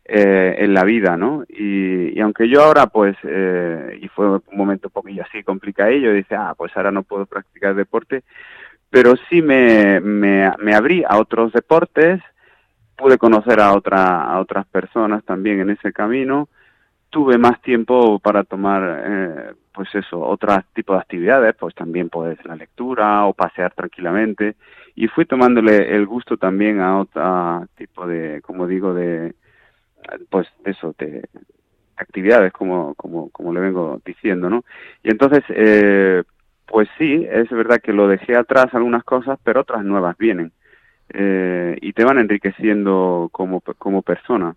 [0.06, 1.44] eh, en la vida, ¿no?
[1.48, 6.36] Y, aunque yo ahora, pues, eh, y fue un momento un poquillo así complicadillo, dice,
[6.36, 8.24] ah, pues ahora no puedo practicar deporte,
[8.90, 12.22] pero sí me, me, me abrí a otros deportes,
[12.98, 16.50] pude conocer a, otra, a otras personas también en ese camino,
[17.10, 22.36] tuve más tiempo para tomar eh, pues eso, otro tipo de actividades, pues también puede
[22.36, 24.56] ser la lectura o pasear tranquilamente.
[24.96, 29.34] Y fui tomándole el gusto también a otro tipo de, como digo, de,
[30.30, 31.28] pues eso, de
[31.96, 34.64] actividades, como, como, como le vengo diciendo, ¿no?
[35.04, 36.24] Y entonces, eh,
[36.66, 40.52] pues sí, es verdad que lo dejé atrás algunas cosas, pero otras nuevas vienen.
[41.12, 44.56] Eh, y te van enriqueciendo como, como persona.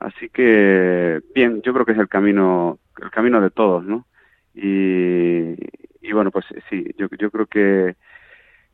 [0.00, 4.06] Así que, bien, yo creo que es el camino, el camino de todos, ¿no?
[4.54, 5.54] Y,
[6.00, 7.96] y bueno, pues sí, yo, yo creo que,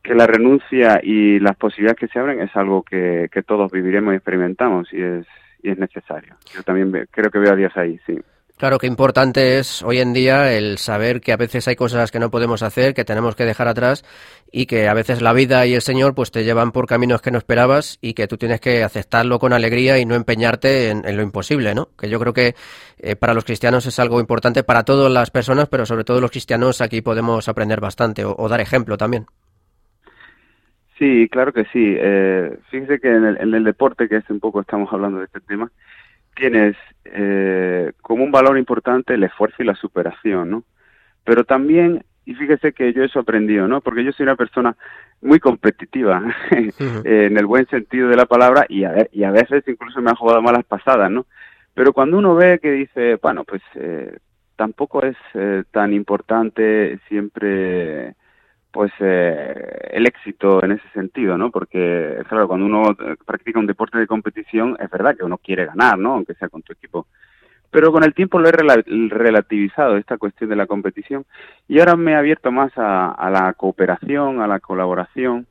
[0.03, 4.15] que la renuncia y las posibilidades que se abren es algo que, que todos viviremos
[4.15, 5.27] y experimentamos y es,
[5.63, 6.37] y es necesario.
[6.55, 8.19] Yo también creo que veo a Dios ahí, sí.
[8.59, 12.19] Claro, que importante es hoy en día el saber que a veces hay cosas que
[12.19, 14.03] no podemos hacer, que tenemos que dejar atrás
[14.51, 17.31] y que a veces la vida y el Señor pues te llevan por caminos que
[17.31, 21.23] no esperabas y que tú tienes que aceptarlo con alegría y no empeñarte en, lo
[21.23, 21.89] imposible, ¿no?
[21.99, 22.55] Que yo creo que
[22.99, 26.31] eh, para los cristianos es algo importante para todas las personas, pero sobre todo los
[26.31, 29.27] cristianos aquí podemos aprender bastante o dar ejemplo también.
[30.99, 31.95] Sí, claro que sí.
[31.99, 35.27] Eh, fíjese que en el, en el, deporte, que es un poco estamos hablando de
[35.27, 35.71] este tema,
[36.37, 40.65] tienes eh, como un valor importante el esfuerzo y la superación, ¿no?
[41.25, 43.81] Pero también, y fíjese que yo eso he aprendido, ¿no?
[43.81, 44.77] Porque yo soy una persona
[45.23, 50.01] muy competitiva, en el buen sentido de la palabra, y a, y a veces incluso
[50.01, 51.27] me ha jugado malas pasadas, ¿no?
[51.75, 54.19] Pero cuando uno ve que dice, bueno, pues eh,
[54.57, 58.15] tampoco es eh, tan importante siempre
[58.77, 61.51] pues eh, el éxito en ese sentido, ¿no?
[61.51, 65.65] Porque, claro, cuando uno eh, practica un deporte de competición, es verdad que uno quiere
[65.65, 66.13] ganar, ¿no?
[66.13, 67.07] Aunque sea con tu equipo.
[67.71, 71.25] Pero con el tiempo lo he relativizado, esta cuestión de la competición,
[71.67, 75.47] y ahora me he abierto más a, la cooperación, a la colaboración,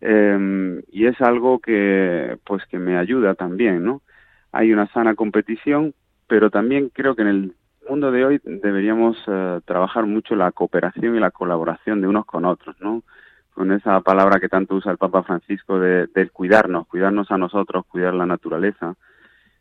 [0.00, 4.02] eh, y es algo que, pues, que me ayuda también, ¿no?
[4.52, 5.94] Hay una sana competición,
[6.28, 7.54] pero también creo que en el
[7.88, 12.44] mundo de hoy deberíamos eh, trabajar mucho la cooperación y la colaboración de unos con
[12.44, 13.02] otros, ¿no?
[13.54, 17.86] Con esa palabra que tanto usa el Papa Francisco de, del cuidarnos, cuidarnos a nosotros,
[17.86, 18.94] cuidar la naturaleza.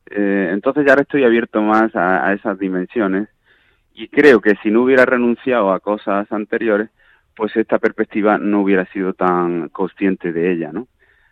[0.10, 3.30] Eh, entonces ya estoy abierto más a, esas dimensiones
[3.94, 6.90] y creo que si no hubiera renunciado a cosas anteriores,
[7.36, 10.88] pues esta perspectiva no hubiera sido tan consciente de ella, ¿no?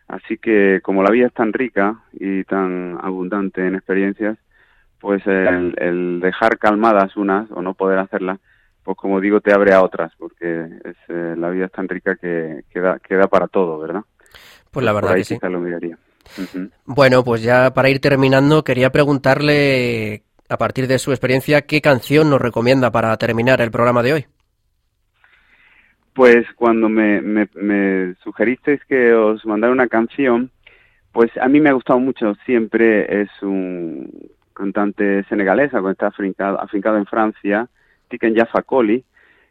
[0.07, 4.37] Así que como la vida es tan rica y tan abundante en experiencias,
[5.05, 8.39] pues el, dejar calmadas unas o no poder hacerlas,
[8.81, 12.15] pues como digo, te abre a otras, porque es, eh, la vida es tan rica
[12.15, 14.01] que queda, queda para todo, ¿verdad?
[14.71, 15.37] Pues la verdad que sí.
[15.43, 15.95] Lo miraría.
[16.85, 22.31] Bueno, pues ya para ir terminando, quería preguntarle, a partir de su experiencia, ¿qué canción
[22.31, 24.25] nos recomienda para terminar el programa de hoy?
[26.15, 30.49] Pues cuando me, me, me sugeristeis que os mandara una canción,
[31.11, 36.59] pues a mí me ha gustado mucho siempre, es un cantante senegalesa, que está afincado,
[36.59, 37.67] afincado en Francia,
[38.07, 39.03] Tiken Jaffa Koli,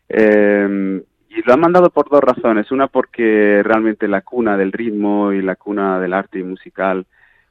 [0.08, 2.70] eh, y lo han mandado por dos razones.
[2.70, 7.06] Una porque realmente la cuna del ritmo y la cuna del arte musical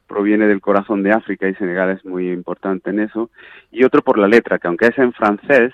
[0.07, 3.29] proviene del corazón de África y Senegal es muy importante en eso.
[3.71, 5.73] Y otro por la letra, que aunque es en francés,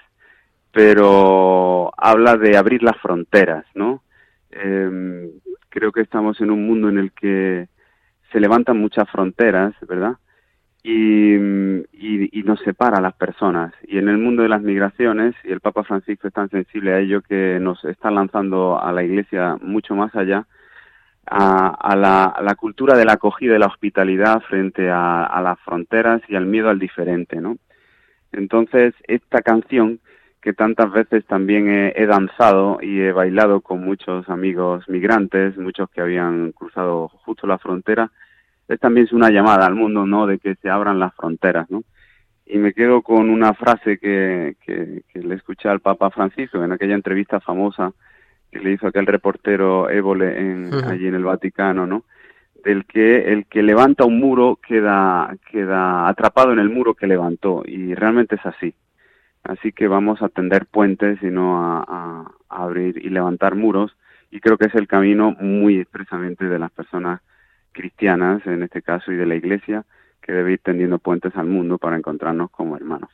[0.72, 4.02] pero habla de abrir las fronteras, ¿no?
[4.52, 5.30] Eh,
[5.70, 7.68] creo que estamos en un mundo en el que
[8.32, 10.14] se levantan muchas fronteras, ¿verdad?
[10.84, 13.74] Y, y, nos separa a las personas.
[13.88, 17.00] Y en el mundo de las migraciones, y el Papa Francisco es tan sensible a
[17.00, 20.46] ello que nos está lanzando a la Iglesia mucho más allá,
[21.30, 21.96] a,
[22.42, 26.70] la, cultura de la acogida y la hospitalidad frente a, las fronteras y al miedo
[26.70, 27.58] al diferente, ¿no?
[28.32, 30.00] Entonces, esta canción
[30.42, 36.02] que tantas veces también he, danzado y he bailado con muchos amigos migrantes, muchos que
[36.02, 38.12] habían cruzado justo la frontera,
[38.70, 40.28] es también una llamada al mundo, ¿no?
[40.28, 41.84] De que se abran las fronteras, ¿no?
[42.46, 46.96] Y me quedo con una frase que, que, le escuché al Papa Francisco en aquella
[46.96, 47.94] entrevista famosa
[48.52, 52.06] que le hizo aquel reportero Évole en, allí en el Vaticano, ¿no?
[52.64, 57.64] Del que el que levanta un muro queda, queda atrapado en el muro que levantó.
[57.66, 58.76] Y realmente es así.
[59.44, 63.96] Así que vamos a tender puentes y no a abrir y levantar muros.
[64.30, 67.22] Y creo que es el camino muy expresamente de las personas
[67.72, 69.86] cristianas, en este caso, y de la Iglesia,
[70.22, 73.10] que debe ir tendiendo puentes al mundo para encontrarnos como hermanos.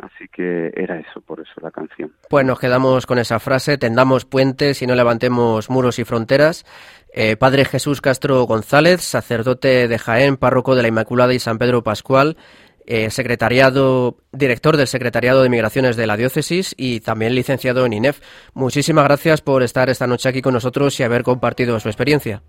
[0.00, 2.12] Así que era eso, por eso la canción.
[2.30, 6.64] Pues nos quedamos con esa frase, tendamos puentes y no levantemos muros y fronteras.
[7.12, 11.82] Eh, padre Jesús Castro González, sacerdote de Jaén, párroco de la Inmaculada y San Pedro
[11.82, 12.38] Pascual,
[12.86, 18.20] eh, secretariado, director del Secretariado de Migraciones de la Diócesis y también licenciado en INEF.
[18.54, 22.42] Muchísimas gracias por estar esta noche aquí con nosotros y haber compartido su experiencia.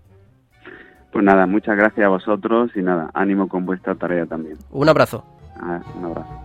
[1.12, 4.56] Pues nada, muchas gracias a vosotros y nada, ánimo con vuestra tarea también.
[4.70, 5.24] Un abrazo.
[5.60, 6.42] Ah, un abrazo.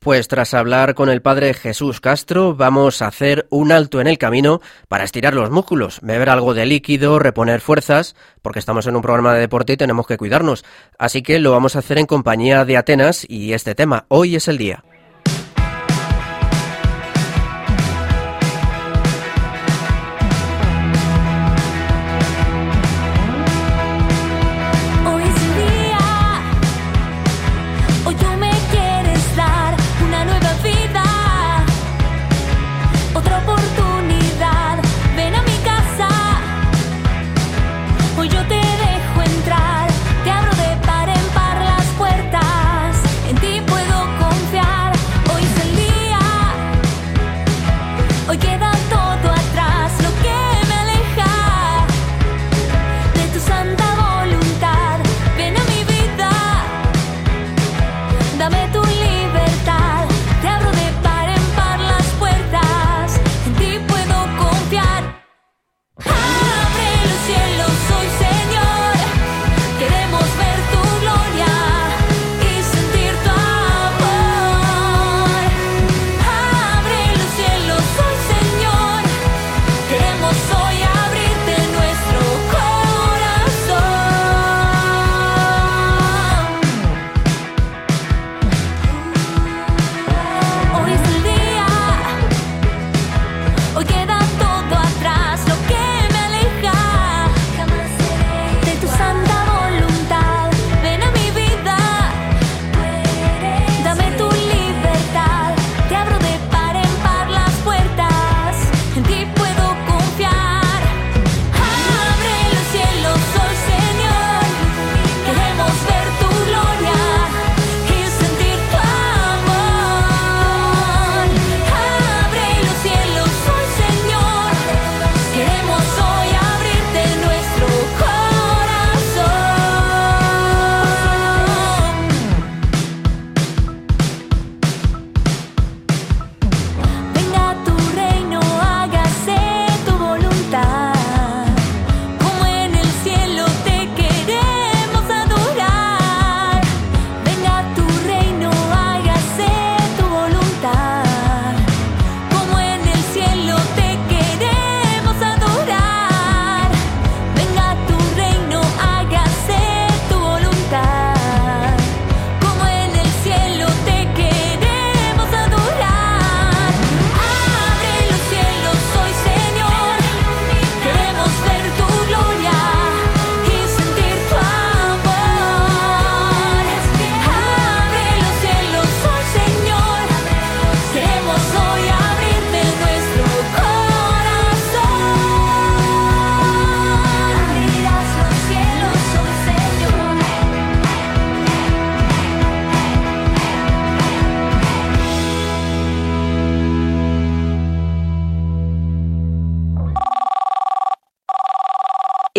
[0.00, 4.18] Pues tras hablar con el padre Jesús Castro, vamos a hacer un alto en el
[4.18, 9.02] camino para estirar los músculos, beber algo de líquido, reponer fuerzas, porque estamos en un
[9.02, 10.64] programa de deporte y tenemos que cuidarnos.
[10.98, 14.48] Así que lo vamos a hacer en compañía de Atenas y este tema, hoy es
[14.48, 14.82] el día.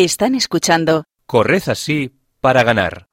[0.03, 1.05] Están escuchando.
[1.25, 2.11] Corred así
[2.41, 3.07] para ganar.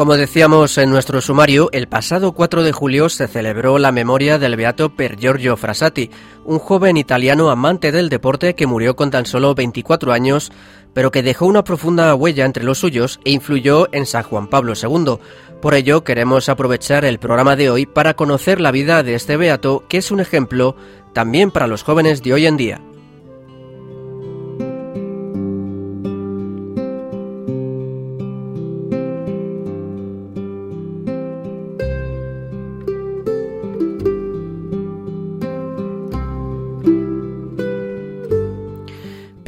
[0.00, 4.56] Como decíamos en nuestro sumario, el pasado 4 de julio se celebró la memoria del
[4.56, 6.10] beato Per Giorgio Frassati,
[6.46, 10.52] un joven italiano amante del deporte que murió con tan solo 24 años,
[10.94, 14.72] pero que dejó una profunda huella entre los suyos e influyó en San Juan Pablo
[14.72, 15.18] II.
[15.60, 19.84] Por ello, queremos aprovechar el programa de hoy para conocer la vida de este beato,
[19.86, 20.76] que es un ejemplo
[21.12, 22.80] también para los jóvenes de hoy en día.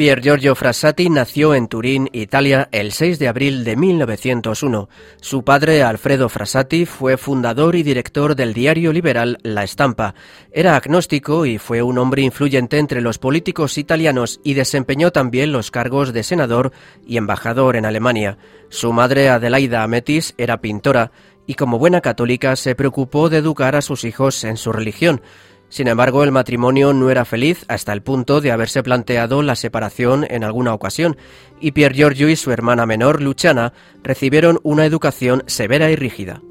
[0.02, 4.88] Pier Giorgio Frassati nació en Turín, Italia, el 6 de abril de 1901.
[5.20, 10.16] Su padre, Alfredo Frassati, fue fundador y director del diario liberal La Estampa.
[10.50, 15.70] Era agnóstico y fue un hombre influyente entre los políticos italianos y desempeñó también los
[15.70, 16.72] cargos de senador
[17.06, 18.38] y embajador en Alemania.
[18.70, 21.12] Su madre, Adelaida Ametis, era pintora
[21.46, 25.22] y como buena católica se preocupó de educar a sus hijos en su religión.
[25.72, 30.26] Sin embargo, el matrimonio no era feliz hasta el punto de haberse planteado la separación
[30.28, 31.16] en alguna ocasión,
[31.60, 36.42] y Pier Giorgio y su hermana menor, Luciana, recibieron una educación severa y rígida.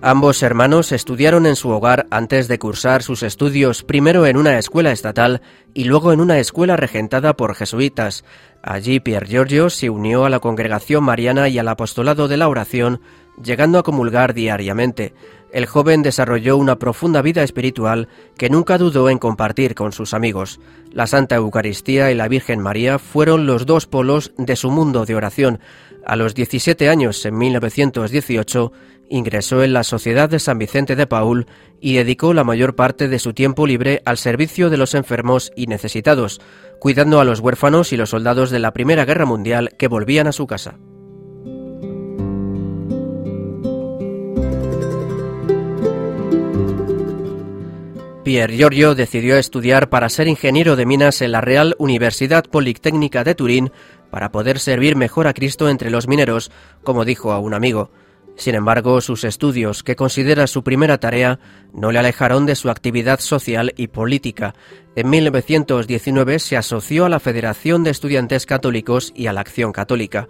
[0.00, 4.92] Ambos hermanos estudiaron en su hogar antes de cursar sus estudios primero en una escuela
[4.92, 5.42] estatal
[5.74, 8.24] y luego en una escuela regentada por jesuitas.
[8.62, 13.00] Allí Pier Giorgio se unió a la congregación mariana y al apostolado de la oración,
[13.42, 15.14] llegando a comulgar diariamente.
[15.52, 20.60] El joven desarrolló una profunda vida espiritual que nunca dudó en compartir con sus amigos.
[20.92, 25.14] La Santa Eucaristía y la Virgen María fueron los dos polos de su mundo de
[25.14, 25.60] oración.
[26.04, 28.72] A los 17 años, en 1918,
[29.08, 31.46] ingresó en la Sociedad de San Vicente de Paul
[31.80, 35.66] y dedicó la mayor parte de su tiempo libre al servicio de los enfermos y
[35.66, 36.40] necesitados,
[36.80, 40.32] cuidando a los huérfanos y los soldados de la Primera Guerra Mundial que volvían a
[40.32, 40.78] su casa.
[48.26, 53.36] Pier Giorgio decidió estudiar para ser ingeniero de minas en la Real Universidad Politécnica de
[53.36, 53.70] Turín
[54.10, 56.50] para poder servir mejor a Cristo entre los mineros,
[56.82, 57.92] como dijo a un amigo.
[58.34, 61.38] Sin embargo, sus estudios, que considera su primera tarea,
[61.72, 64.56] no le alejaron de su actividad social y política.
[64.96, 70.26] En 1919 se asoció a la Federación de Estudiantes Católicos y a la Acción Católica.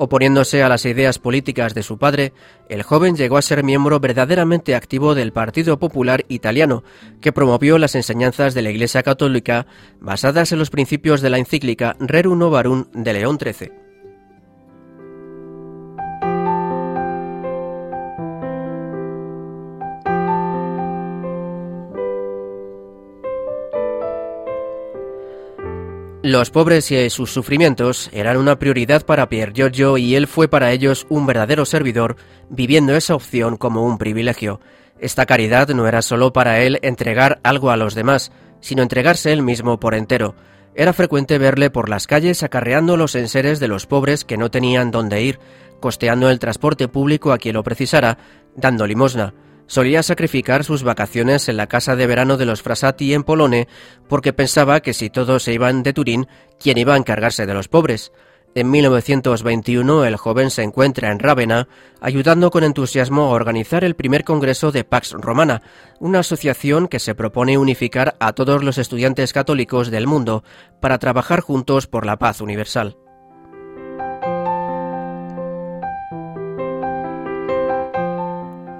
[0.00, 2.32] Oponiéndose a las ideas políticas de su padre,
[2.68, 6.84] el joven llegó a ser miembro verdaderamente activo del Partido Popular Italiano,
[7.20, 9.66] que promovió las enseñanzas de la Iglesia Católica
[9.98, 13.87] basadas en los principios de la encíclica Rerum Novarum de León XIII.
[26.28, 30.72] Los pobres y sus sufrimientos eran una prioridad para Pier Giorgio y él fue para
[30.72, 32.16] ellos un verdadero servidor,
[32.50, 34.60] viviendo esa opción como un privilegio.
[35.00, 39.40] Esta caridad no era solo para él entregar algo a los demás, sino entregarse él
[39.40, 40.34] mismo por entero.
[40.74, 44.90] Era frecuente verle por las calles acarreando los enseres de los pobres que no tenían
[44.90, 45.38] dónde ir,
[45.80, 48.18] costeando el transporte público a quien lo precisara,
[48.54, 49.32] dando limosna
[49.68, 53.68] solía sacrificar sus vacaciones en la casa de verano de los Frasati en Polone
[54.08, 56.26] porque pensaba que si todos se iban de Turín,
[56.58, 58.10] ¿quién iba a encargarse de los pobres?
[58.54, 61.68] En 1921 el joven se encuentra en Rávena
[62.00, 65.62] ayudando con entusiasmo a organizar el primer congreso de Pax Romana,
[66.00, 70.42] una asociación que se propone unificar a todos los estudiantes católicos del mundo
[70.80, 72.96] para trabajar juntos por la paz universal.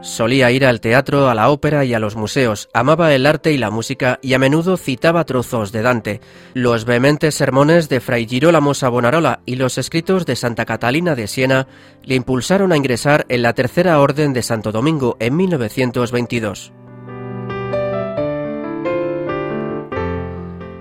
[0.00, 3.58] Solía ir al teatro, a la ópera y a los museos, amaba el arte y
[3.58, 6.20] la música y a menudo citaba trozos de Dante.
[6.54, 11.66] Los vehementes sermones de Fray Girolamo Savonarola y los escritos de Santa Catalina de Siena
[12.04, 16.72] le impulsaron a ingresar en la Tercera Orden de Santo Domingo en 1922.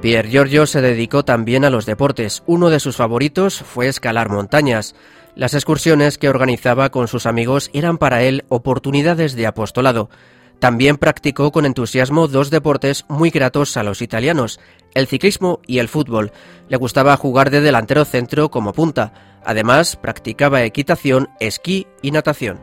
[0.02, 2.44] Pier Giorgio se dedicó también a los deportes.
[2.46, 4.94] Uno de sus favoritos fue escalar montañas.
[5.38, 10.10] Las excursiones que organizaba con sus amigos eran para él oportunidades de apostolado.
[10.58, 14.60] También practicó con entusiasmo dos deportes muy gratos a los italianos,
[14.96, 16.32] el ciclismo y el fútbol.
[16.70, 19.14] Le gustaba jugar de delantero centro como punta.
[19.46, 22.60] Además, practicaba equitación, esquí y natación.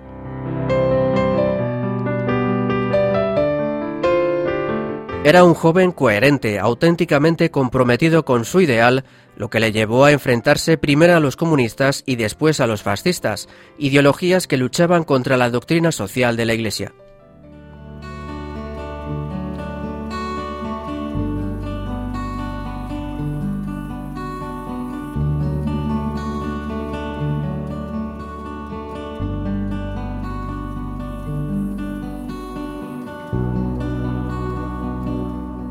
[5.23, 9.05] Era un joven coherente, auténticamente comprometido con su ideal,
[9.37, 13.49] lo que le llevó a enfrentarse primero a los comunistas y después a los fascistas,
[13.79, 16.95] ideologías que luchaban contra la doctrina social de la Iglesia.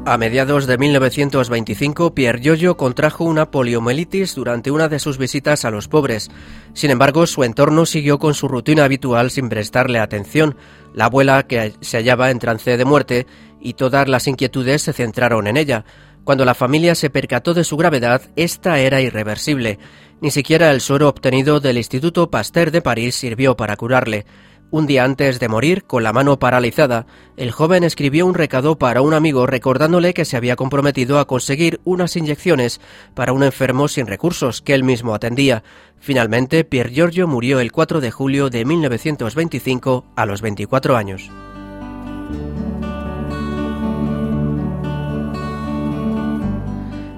[0.06, 5.72] A mediados de 1925, Pierre Giorgio contrajo una poliomielitis durante una de sus visitas a
[5.72, 6.30] los pobres.
[6.74, 10.58] Sin embargo, su entorno siguió con su rutina habitual sin prestarle atención.
[10.94, 13.28] La abuela, que se hallaba en trance de muerte,
[13.62, 15.86] y todas las inquietudes se centraron en ella.
[16.26, 19.80] Cuando la familia se percató de su gravedad, esta era irreversible.
[20.20, 24.26] Ni siquiera el suero obtenido del Instituto Pasteur de París sirvió para curarle.
[24.74, 27.06] Un día antes de morir, con la mano paralizada,
[27.38, 31.80] el joven escribió un recado para un amigo recordándole que se había comprometido a conseguir
[31.84, 32.82] unas inyecciones
[33.14, 35.64] para un enfermo sin recursos que él mismo atendía.
[36.00, 41.30] Finalmente, Pier Giorgio murió el 4 de julio de 1925 a los 24 años.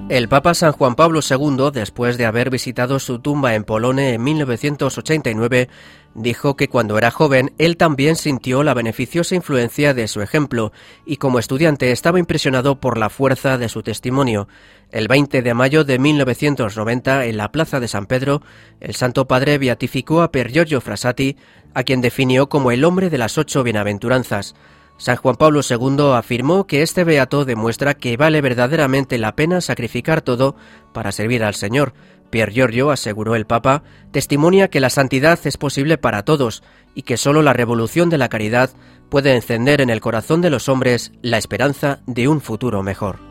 [0.08, 4.22] El Papa San Juan Pablo II, después de haber visitado su tumba en Polone en
[4.22, 5.68] 1989,
[6.16, 10.72] dijo que cuando era joven él también sintió la beneficiosa influencia de su ejemplo
[11.04, 14.48] y como estudiante estaba impresionado por la fuerza de su testimonio.
[14.90, 18.42] El 20 de mayo de 1990, en la Plaza de San Pedro,
[18.80, 21.36] el Santo Padre beatificó a Per Giorgio Frassati,
[21.74, 24.54] a quien definió como el hombre de las ocho bienaventuranzas.
[24.98, 30.22] San Juan Pablo II afirmó que este beato demuestra que vale verdaderamente la pena sacrificar
[30.22, 30.56] todo
[30.94, 31.92] para servir al Señor.
[32.26, 36.62] Pier Giorgio, aseguró el Papa, testimonia que la santidad es posible para todos
[36.94, 38.70] y que sólo la revolución de la caridad
[39.08, 43.25] puede encender en el corazón de los hombres la esperanza de un futuro mejor.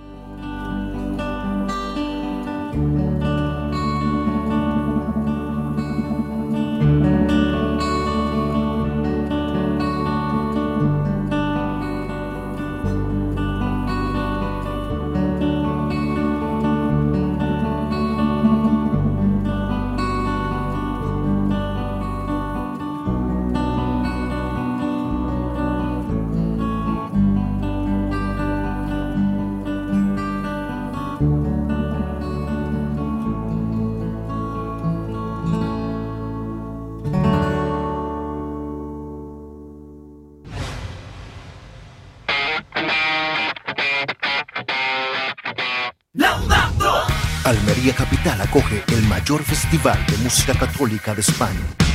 [49.44, 51.95] Festival de música católica de España.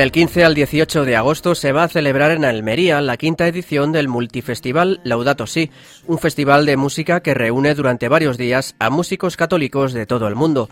[0.00, 3.92] Del 15 al 18 de agosto se va a celebrar en Almería la quinta edición
[3.92, 5.70] del multifestival Laudato Si,
[6.06, 10.36] un festival de música que reúne durante varios días a músicos católicos de todo el
[10.36, 10.70] mundo.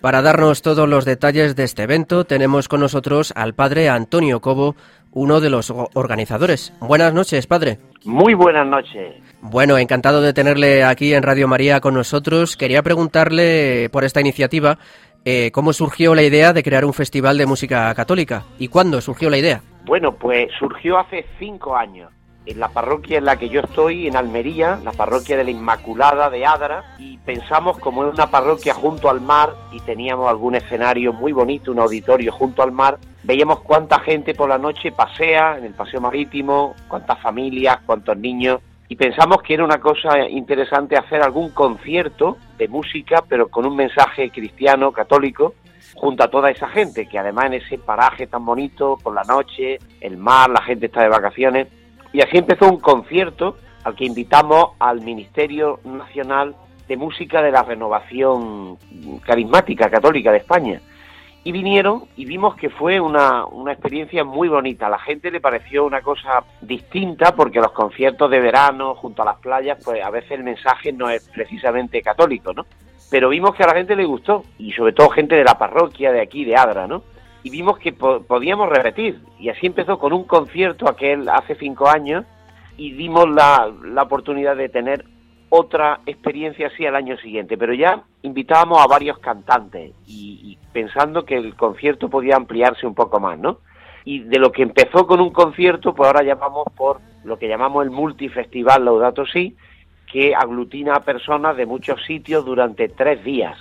[0.00, 4.76] Para darnos todos los detalles de este evento tenemos con nosotros al padre Antonio Cobo,
[5.12, 6.72] uno de los organizadores.
[6.80, 7.80] Buenas noches, padre.
[8.06, 9.14] Muy buenas noches.
[9.42, 12.56] Bueno, encantado de tenerle aquí en Radio María con nosotros.
[12.56, 14.78] Quería preguntarle por esta iniciativa
[15.24, 18.44] eh, ¿cómo surgió la idea de crear un festival de música católica?
[18.58, 19.62] ¿Y cuándo surgió la idea?
[19.84, 22.10] Bueno, pues surgió hace cinco años
[22.46, 26.30] en la parroquia en la que yo estoy, en Almería, la parroquia de la Inmaculada
[26.30, 31.12] de Adra, y pensamos como es una parroquia junto al mar y teníamos algún escenario
[31.12, 35.64] muy bonito, un auditorio junto al mar, veíamos cuánta gente por la noche pasea en
[35.64, 38.60] el paseo marítimo, cuántas familias, cuántos niños,
[38.90, 43.76] y pensamos que era una cosa interesante hacer algún concierto de música, pero con un
[43.76, 45.54] mensaje cristiano, católico,
[45.94, 49.78] junto a toda esa gente, que además en ese paraje tan bonito, por la noche,
[50.00, 51.68] el mar, la gente está de vacaciones.
[52.12, 56.56] Y así empezó un concierto al que invitamos al Ministerio Nacional
[56.88, 58.76] de Música de la Renovación
[59.24, 60.80] Carismática Católica de España.
[61.42, 64.86] Y vinieron y vimos que fue una, una experiencia muy bonita.
[64.86, 69.24] A la gente le pareció una cosa distinta porque los conciertos de verano junto a
[69.24, 72.66] las playas, pues a veces el mensaje no es precisamente católico, ¿no?
[73.10, 76.12] Pero vimos que a la gente le gustó y sobre todo gente de la parroquia
[76.12, 77.02] de aquí, de Adra, ¿no?
[77.42, 79.20] Y vimos que podíamos repetir.
[79.38, 82.26] Y así empezó con un concierto aquel hace cinco años
[82.76, 85.04] y dimos la, la oportunidad de tener
[85.50, 91.36] otra experiencia así al año siguiente, pero ya invitábamos a varios cantantes y, pensando que
[91.36, 93.58] el concierto podía ampliarse un poco más, ¿no?
[94.04, 97.84] Y de lo que empezó con un concierto, pues ahora llamamos por lo que llamamos
[97.84, 99.56] el multifestival Laudato Si,
[100.10, 103.58] que aglutina a personas de muchos sitios durante tres días.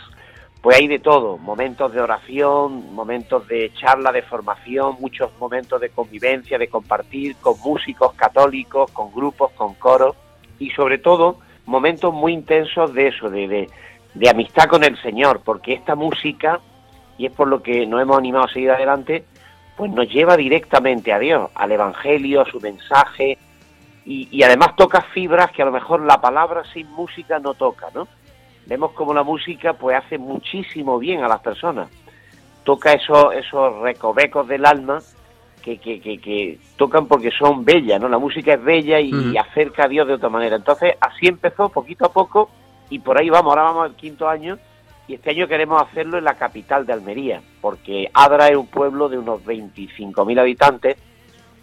[0.62, 5.90] Pues hay de todo, momentos de oración, momentos de charla, de formación, muchos momentos de
[5.90, 10.16] convivencia, de compartir con músicos católicos, con grupos, con coros
[10.60, 11.38] y sobre todo
[11.70, 13.70] momentos muy intensos de eso, de,
[14.14, 16.60] de, amistad con el Señor, porque esta música,
[17.18, 19.24] y es por lo que nos hemos animado a seguir adelante,
[19.78, 23.38] pues nos lleva directamente a Dios, al Evangelio, a su mensaje,
[24.06, 27.88] y, y, además toca fibras que a lo mejor la palabra sin música no toca,
[27.94, 28.08] ¿no?
[28.66, 31.90] Vemos como la música pues hace muchísimo bien a las personas,
[32.64, 35.00] toca esos, esos recovecos del alma
[35.60, 38.10] que, que, que, tocan porque son bellas, ¿no?
[38.10, 40.56] La música es bella y, acerca a Dios de otra manera.
[40.56, 42.50] Entonces, así empezó poquito a poco
[42.90, 44.58] y por ahí vamos, ahora vamos al quinto año
[45.08, 49.10] y este año queremos hacerlo en la capital de Almería, porque Adra es un pueblo
[49.10, 50.98] de unos 25.000 habitantes,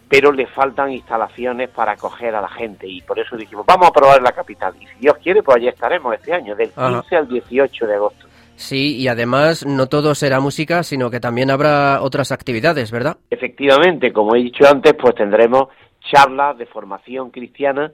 [0.09, 3.93] pero le faltan instalaciones para acoger a la gente y por eso dijimos, vamos a
[3.93, 7.17] probar en la capital y si Dios quiere, pues allí estaremos este año, del 15
[7.17, 8.27] al 18 de agosto.
[8.57, 13.19] Sí, y además no todo será música, sino que también habrá otras actividades, ¿verdad?
[13.31, 15.69] Efectivamente, como he dicho antes, pues tendremos
[16.11, 17.93] charlas de formación cristiana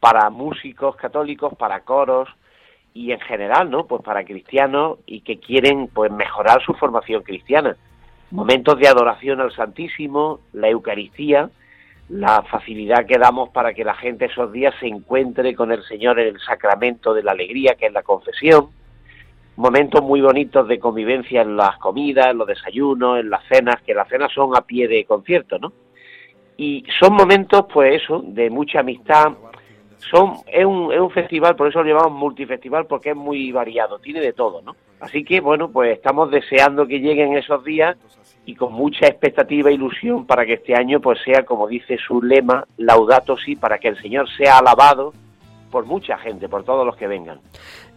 [0.00, 2.28] para músicos católicos, para coros
[2.94, 3.86] y en general, ¿no?
[3.86, 7.76] Pues para cristianos y que quieren pues mejorar su formación cristiana.
[8.30, 11.50] Momentos de adoración al Santísimo, la Eucaristía,
[12.08, 16.18] la facilidad que damos para que la gente esos días se encuentre con el Señor
[16.18, 18.68] en el sacramento de la alegría, que es la confesión
[19.60, 23.94] momentos muy bonitos de convivencia en las comidas, en los desayunos, en las cenas, que
[23.94, 25.72] las cenas son a pie de concierto, ¿no?
[26.56, 29.32] Y son momentos, pues eso, de mucha amistad.
[29.98, 33.98] Son, es, un, es un festival, por eso lo llamamos multifestival, porque es muy variado,
[33.98, 34.74] tiene de todo, ¿no?
[34.98, 37.96] Así que, bueno, pues estamos deseando que lleguen esos días
[38.46, 42.22] y con mucha expectativa e ilusión para que este año, pues sea, como dice su
[42.22, 45.12] lema, laudato si, para que el Señor sea alabado
[45.70, 47.40] por mucha gente, por todos los que vengan.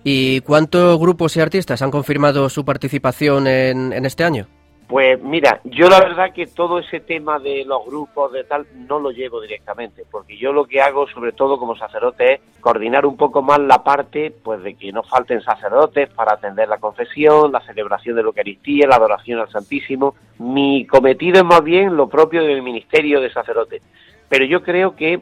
[0.04, 4.47] ¿Y cuántos grupos y artistas han confirmado su participación en, este año?
[4.88, 8.99] Pues mira, yo la verdad que todo ese tema de los grupos de tal no
[8.99, 13.16] lo llevo directamente, porque yo lo que hago sobre todo como sacerdote es coordinar un
[13.16, 17.62] poco más la parte pues de que no falten sacerdotes para atender la confesión, la
[17.62, 20.16] celebración de la Eucaristía, la adoración al Santísimo.
[20.38, 23.82] Mi cometido es más bien lo propio del ministerio de sacerdote.
[24.28, 25.22] Pero yo creo que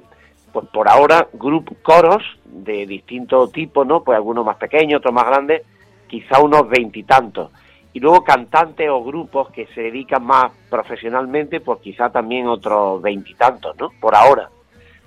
[0.52, 4.04] pues por ahora grupos coros de distinto tipo, ¿no?
[4.04, 5.64] Pues algunos más pequeños, otros más grandes,
[6.08, 7.52] quizá unos veintitantos.
[7.94, 13.76] Y, luego cantantes o grupos que se dedican más profesionalmente, pues quizá también otros veintitantos,
[13.78, 13.90] ¿no?
[14.00, 14.50] Por ahora.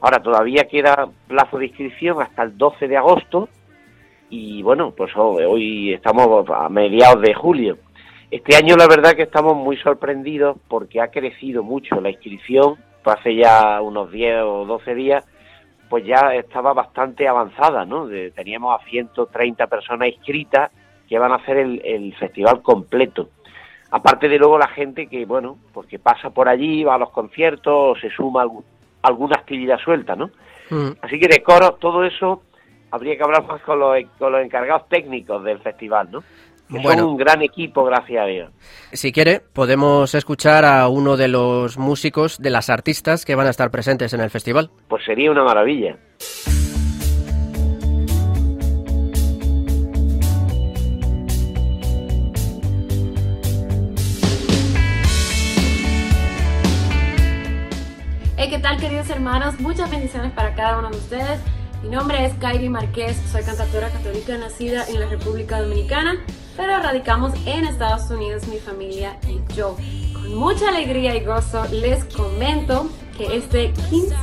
[0.00, 3.48] Ahora todavía queda plazo de inscripción hasta el 12 de agosto
[4.28, 7.78] y bueno, pues oh, hoy estamos a mediados de julio.
[8.30, 13.36] Este año la verdad que estamos muy sorprendidos porque ha crecido mucho la inscripción, hace
[13.36, 15.24] ya unos 10 o 12 días
[15.94, 18.08] pues ya estaba bastante avanzada, ¿no?
[18.34, 20.72] teníamos a 130 personas inscritas
[21.08, 23.28] que van a hacer el, festival completo.
[23.92, 27.10] Aparte de luego la gente que, bueno, pues que pasa por allí, va a los
[27.10, 30.30] conciertos, o se suma a alguna actividad suelta, ¿no?
[30.70, 30.96] Mm.
[31.00, 32.42] Así que de coro, todo eso
[32.90, 36.24] habría que hablar más con los, con los encargados técnicos del festival, ¿no?
[36.68, 38.50] Bueno, un gran equipo, gracias a Dios.
[38.92, 43.50] Si quiere, podemos escuchar a uno de los músicos, de las artistas que van a
[43.50, 44.70] estar presentes en el festival.
[44.88, 45.96] Pues sería una maravilla.
[58.36, 59.60] Hey, ¿qué tal queridos hermanos?
[59.60, 61.40] Muchas bendiciones para cada uno de ustedes.
[61.82, 66.16] Mi nombre es Kairi Marqués, soy cantautora católica nacida en la República Dominicana
[66.56, 69.76] pero radicamos en Estados Unidos mi familia y yo.
[70.12, 74.14] Con mucha alegría y gozo les comento que este 15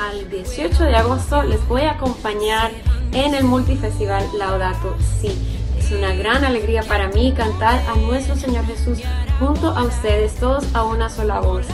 [0.00, 2.70] al 18 de agosto les voy a acompañar
[3.12, 5.58] en el multifestival Laudato Si.
[5.78, 8.98] Es una gran alegría para mí cantar a nuestro Señor Jesús
[9.38, 11.66] junto a ustedes, todos a una sola voz.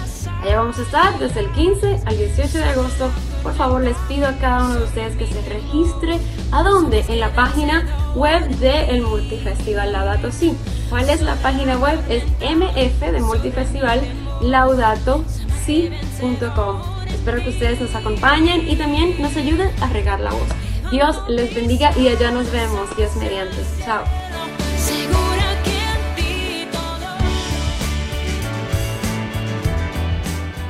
[0.43, 3.11] Allá vamos a estar desde el 15 al 18 de agosto
[3.47, 6.19] por favor les pido a cada uno de ustedes que se registre.
[6.51, 7.05] ¿A dónde?
[7.07, 7.87] En la página
[8.17, 10.53] web del Multifestival Laudato Si.
[10.91, 11.97] ¿Cuál es la página web?
[12.09, 14.01] Es mf de Multifestival
[14.43, 15.25] Laudato
[15.65, 16.83] Si.com.
[17.07, 20.49] Espero que ustedes nos acompañen y también nos ayuden a regar la voz.
[20.91, 23.59] Dios les bendiga y allá nos vemos, Dios mediante.
[23.85, 24.03] Chao.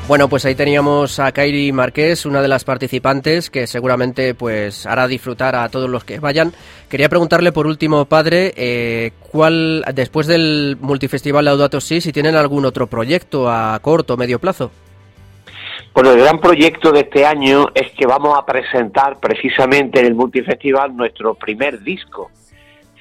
[0.08, 5.08] Bueno, pues ahí teníamos a Kairi Marqués, una de las participantes que seguramente pues hará
[5.08, 6.52] disfrutar a todos los que vayan.
[6.88, 12.64] Quería preguntarle por último, padre, eh, ¿cuál después del multifestival Laudato Si, si tienen algún
[12.66, 14.70] otro proyecto a corto o medio plazo?
[15.92, 20.14] Bueno, el gran proyecto de este año es que vamos a presentar precisamente en el
[20.14, 22.30] multifestival nuestro primer disco.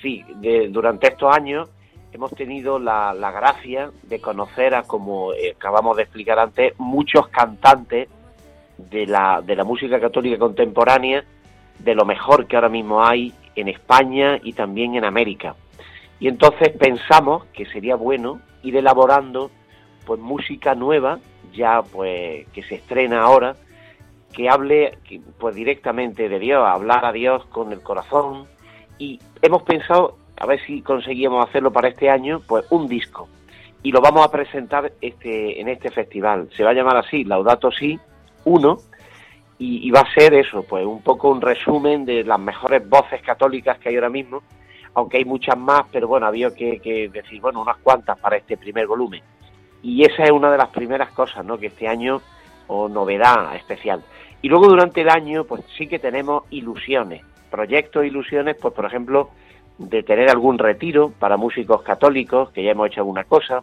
[0.02, 0.24] Sí,
[0.72, 1.70] durante estos años
[2.16, 8.08] hemos tenido la, gracia de conocer a, como eh, acabamos de explicar antes, muchos cantantes
[8.78, 11.26] de la, de la música católica contemporánea,
[11.78, 15.56] de lo mejor que ahora mismo hay en España y también en América.
[16.22, 19.52] Y entonces pensamos que sería bueno ir elaborando
[20.06, 21.20] pues música nueva,
[21.54, 23.58] ya pues que se estrena ahora,
[24.32, 24.98] que hable
[25.38, 28.48] pues directamente de Dios, hablar a Dios con el corazón
[28.98, 33.28] y hemos pensado a ver si conseguíamos hacerlo para este año, pues un disco.
[33.84, 36.50] Y lo vamos a presentar este, en este festival.
[36.56, 38.00] Se va a llamar así, Laudato Si
[38.44, 38.78] 1,
[39.58, 43.78] y, va a ser eso, pues un poco un resumen de las mejores voces católicas
[43.80, 44.44] que hay ahora mismo,
[44.94, 48.58] aunque hay muchas más, pero bueno, había que, que decir, bueno, unas cuantas para este
[48.58, 49.22] primer volumen.
[49.82, 51.58] Y esa es una de las primeras cosas, ¿no?
[51.58, 52.22] Que este año,
[52.68, 54.04] o novedad especial.
[54.42, 59.30] Y luego durante el año, pues sí que tenemos ilusiones, proyectos, ilusiones, pues por ejemplo,
[59.78, 63.62] de tener algún retiro para músicos católicos, que ya hemos hecho alguna cosa.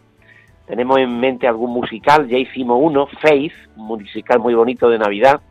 [0.67, 5.41] Tenemos en mente algún musical, ya hicimos uno, Faith, un musical muy bonito de Navidad,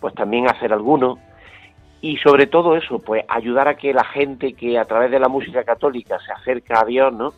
[0.00, 1.18] pues también hacer alguno.
[2.00, 5.28] Y sobre todo eso, pues ayudar a que la gente que a través de la
[5.28, 7.32] música católica se acerca a Dios, ¿no?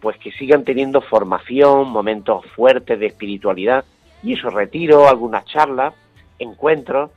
[0.00, 3.84] Pues que sigan teniendo formación, momentos fuertes de espiritualidad,
[4.22, 5.94] y eso, retiro, algunas charlas,
[6.38, 7.10] encuentros,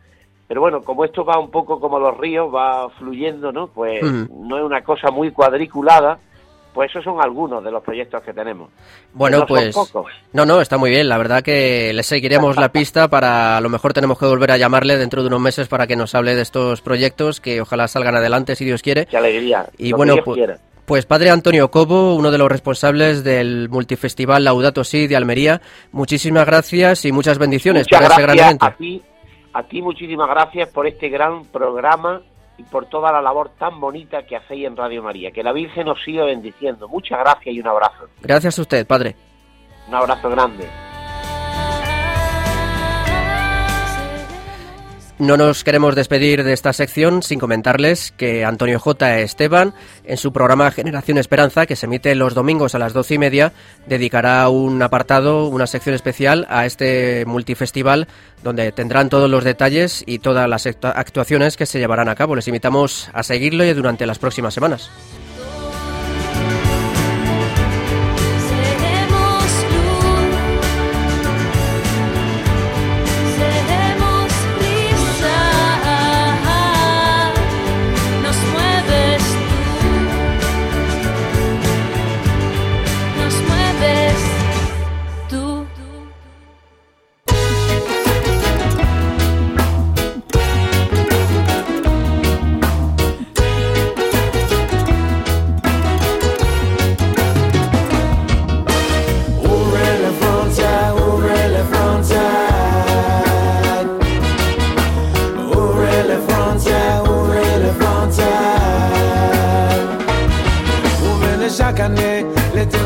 [0.47, 3.67] pero bueno, como esto va un poco como los ríos, va fluyendo, ¿no?
[3.67, 6.19] Pues no es una cosa muy cuadriculada,
[6.71, 8.69] pues esos son algunos de los proyectos que tenemos.
[9.13, 9.75] Bueno, pues
[10.33, 11.09] no, no, está muy bien.
[11.09, 14.57] La verdad que le seguiremos la pista para a lo mejor tenemos que volver a
[14.57, 18.15] llamarle dentro de unos meses para que nos hable de estos proyectos que ojalá salgan
[18.15, 19.07] adelante si Dios quiere.
[19.07, 19.65] Qué alegría.
[19.79, 25.07] Y bueno, pues, pues, padre Antonio Cobo, uno de los responsables del multifestival Laudato Si
[25.07, 28.65] de Almería, muchísimas gracias y muchas bendiciones para ese gran evento.
[28.65, 29.01] A ti
[29.81, 32.21] muchísimas gracias por este gran programa
[32.57, 35.31] y por toda la labor tan bonita que hacéis en Radio María.
[35.31, 36.87] Que la Virgen os siga bendiciendo.
[36.87, 38.07] Muchas gracias y un abrazo.
[38.21, 39.15] Gracias a usted, Padre.
[39.87, 40.67] Un abrazo grande.
[45.17, 49.21] No nos queremos despedir de esta sección sin comentarles que Antonio J.
[49.21, 53.17] Esteban, en su programa Generación Esperanza, que se emite los domingos a las doce y
[53.17, 53.53] media,
[53.87, 58.09] dedicará un apartado, una sección especial a este multifestival,
[58.43, 62.35] donde tendrán todos los detalles y todas las actuaciones que se llevarán a cabo.
[62.35, 64.91] Les invitamos a seguirlo durante las próximas semanas.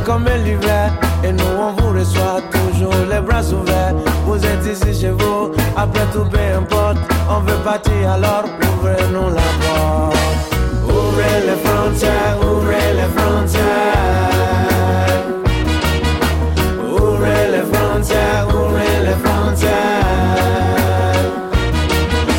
[0.09, 0.91] comme l'hiver.
[1.23, 3.93] Et nous, on vous reçoit toujours les bras ouverts.
[4.25, 6.97] Vous êtes ici chez vous, après tout, peu importe.
[7.29, 10.17] On veut partir, alors ouvrez-nous la porte.
[10.97, 13.67] Ouvrez les frontières, ouvrez les frontières.
[16.95, 19.69] Ouvrez les frontières, ouvrez les frontières.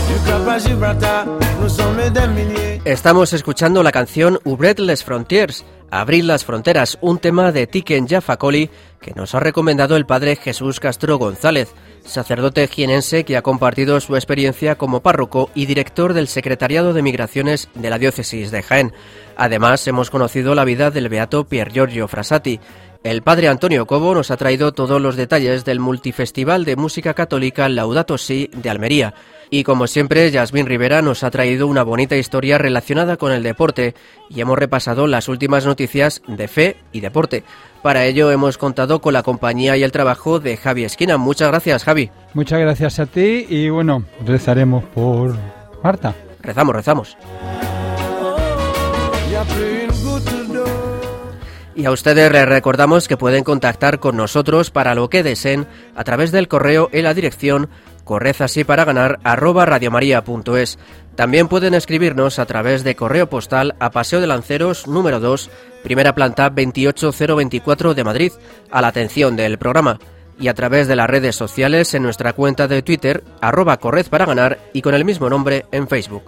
[0.08, 1.24] Du Cap à Gibraltar,
[1.60, 2.80] nous sommes des milliers.
[2.84, 5.62] Estamos escuchando la canción Ouvrez les frontières
[5.92, 10.78] Abrir las Fronteras, un tema de Tiken Jaffa que nos ha recomendado el padre Jesús
[10.78, 11.74] Castro González,
[12.04, 17.68] sacerdote jienense que ha compartido su experiencia como párroco y director del Secretariado de Migraciones
[17.74, 18.92] de la Diócesis de Jaén.
[19.36, 22.60] Además, hemos conocido la vida del beato Pier Giorgio Frassati,
[23.02, 27.68] el padre Antonio Cobo nos ha traído todos los detalles del multifestival de música católica
[27.68, 29.14] Laudato Si de Almería.
[29.48, 33.94] Y como siempre, Yasmín Rivera nos ha traído una bonita historia relacionada con el deporte
[34.28, 37.42] y hemos repasado las últimas noticias de fe y deporte.
[37.82, 41.16] Para ello hemos contado con la compañía y el trabajo de Javi Esquina.
[41.16, 42.10] Muchas gracias, Javi.
[42.34, 45.34] Muchas gracias a ti y bueno, rezaremos por
[45.82, 46.14] Marta.
[46.42, 47.16] Rezamos, rezamos.
[51.80, 55.66] Y a ustedes les recordamos que pueden contactar con nosotros para lo que deseen
[55.96, 57.70] a través del correo en la dirección
[58.04, 58.84] corred así para.
[61.16, 65.48] También pueden escribirnos a través de correo postal a Paseo de Lanceros número 2,
[65.82, 68.32] primera planta 28024 de Madrid,
[68.70, 69.98] a la atención del programa.
[70.38, 74.82] Y a través de las redes sociales en nuestra cuenta de Twitter, arroba ganar y
[74.82, 76.24] con el mismo nombre en Facebook.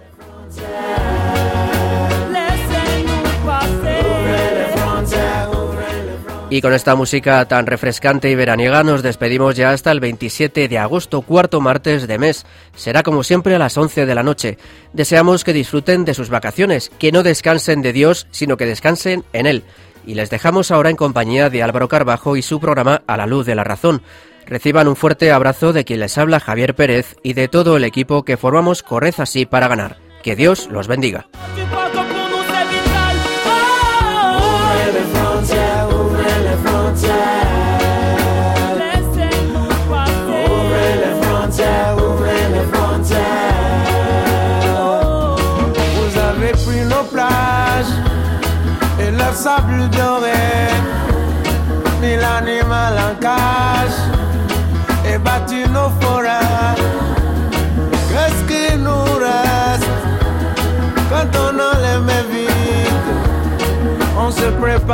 [6.53, 10.77] Y con esta música tan refrescante y veraniega nos despedimos ya hasta el 27 de
[10.77, 12.45] agosto, cuarto martes de mes.
[12.75, 14.59] Será como siempre a las 11 de la noche.
[14.93, 19.47] Deseamos que disfruten de sus vacaciones, que no descansen de Dios, sino que descansen en
[19.47, 19.63] Él.
[20.05, 23.47] Y les dejamos ahora en compañía de Álvaro Carbajo y su programa A la Luz
[23.47, 24.03] de la Razón.
[24.45, 28.25] Reciban un fuerte abrazo de quien les habla Javier Pérez y de todo el equipo
[28.25, 29.97] que formamos Corred así para ganar.
[30.21, 31.25] Que Dios los bendiga.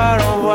[0.09, 0.48] far away.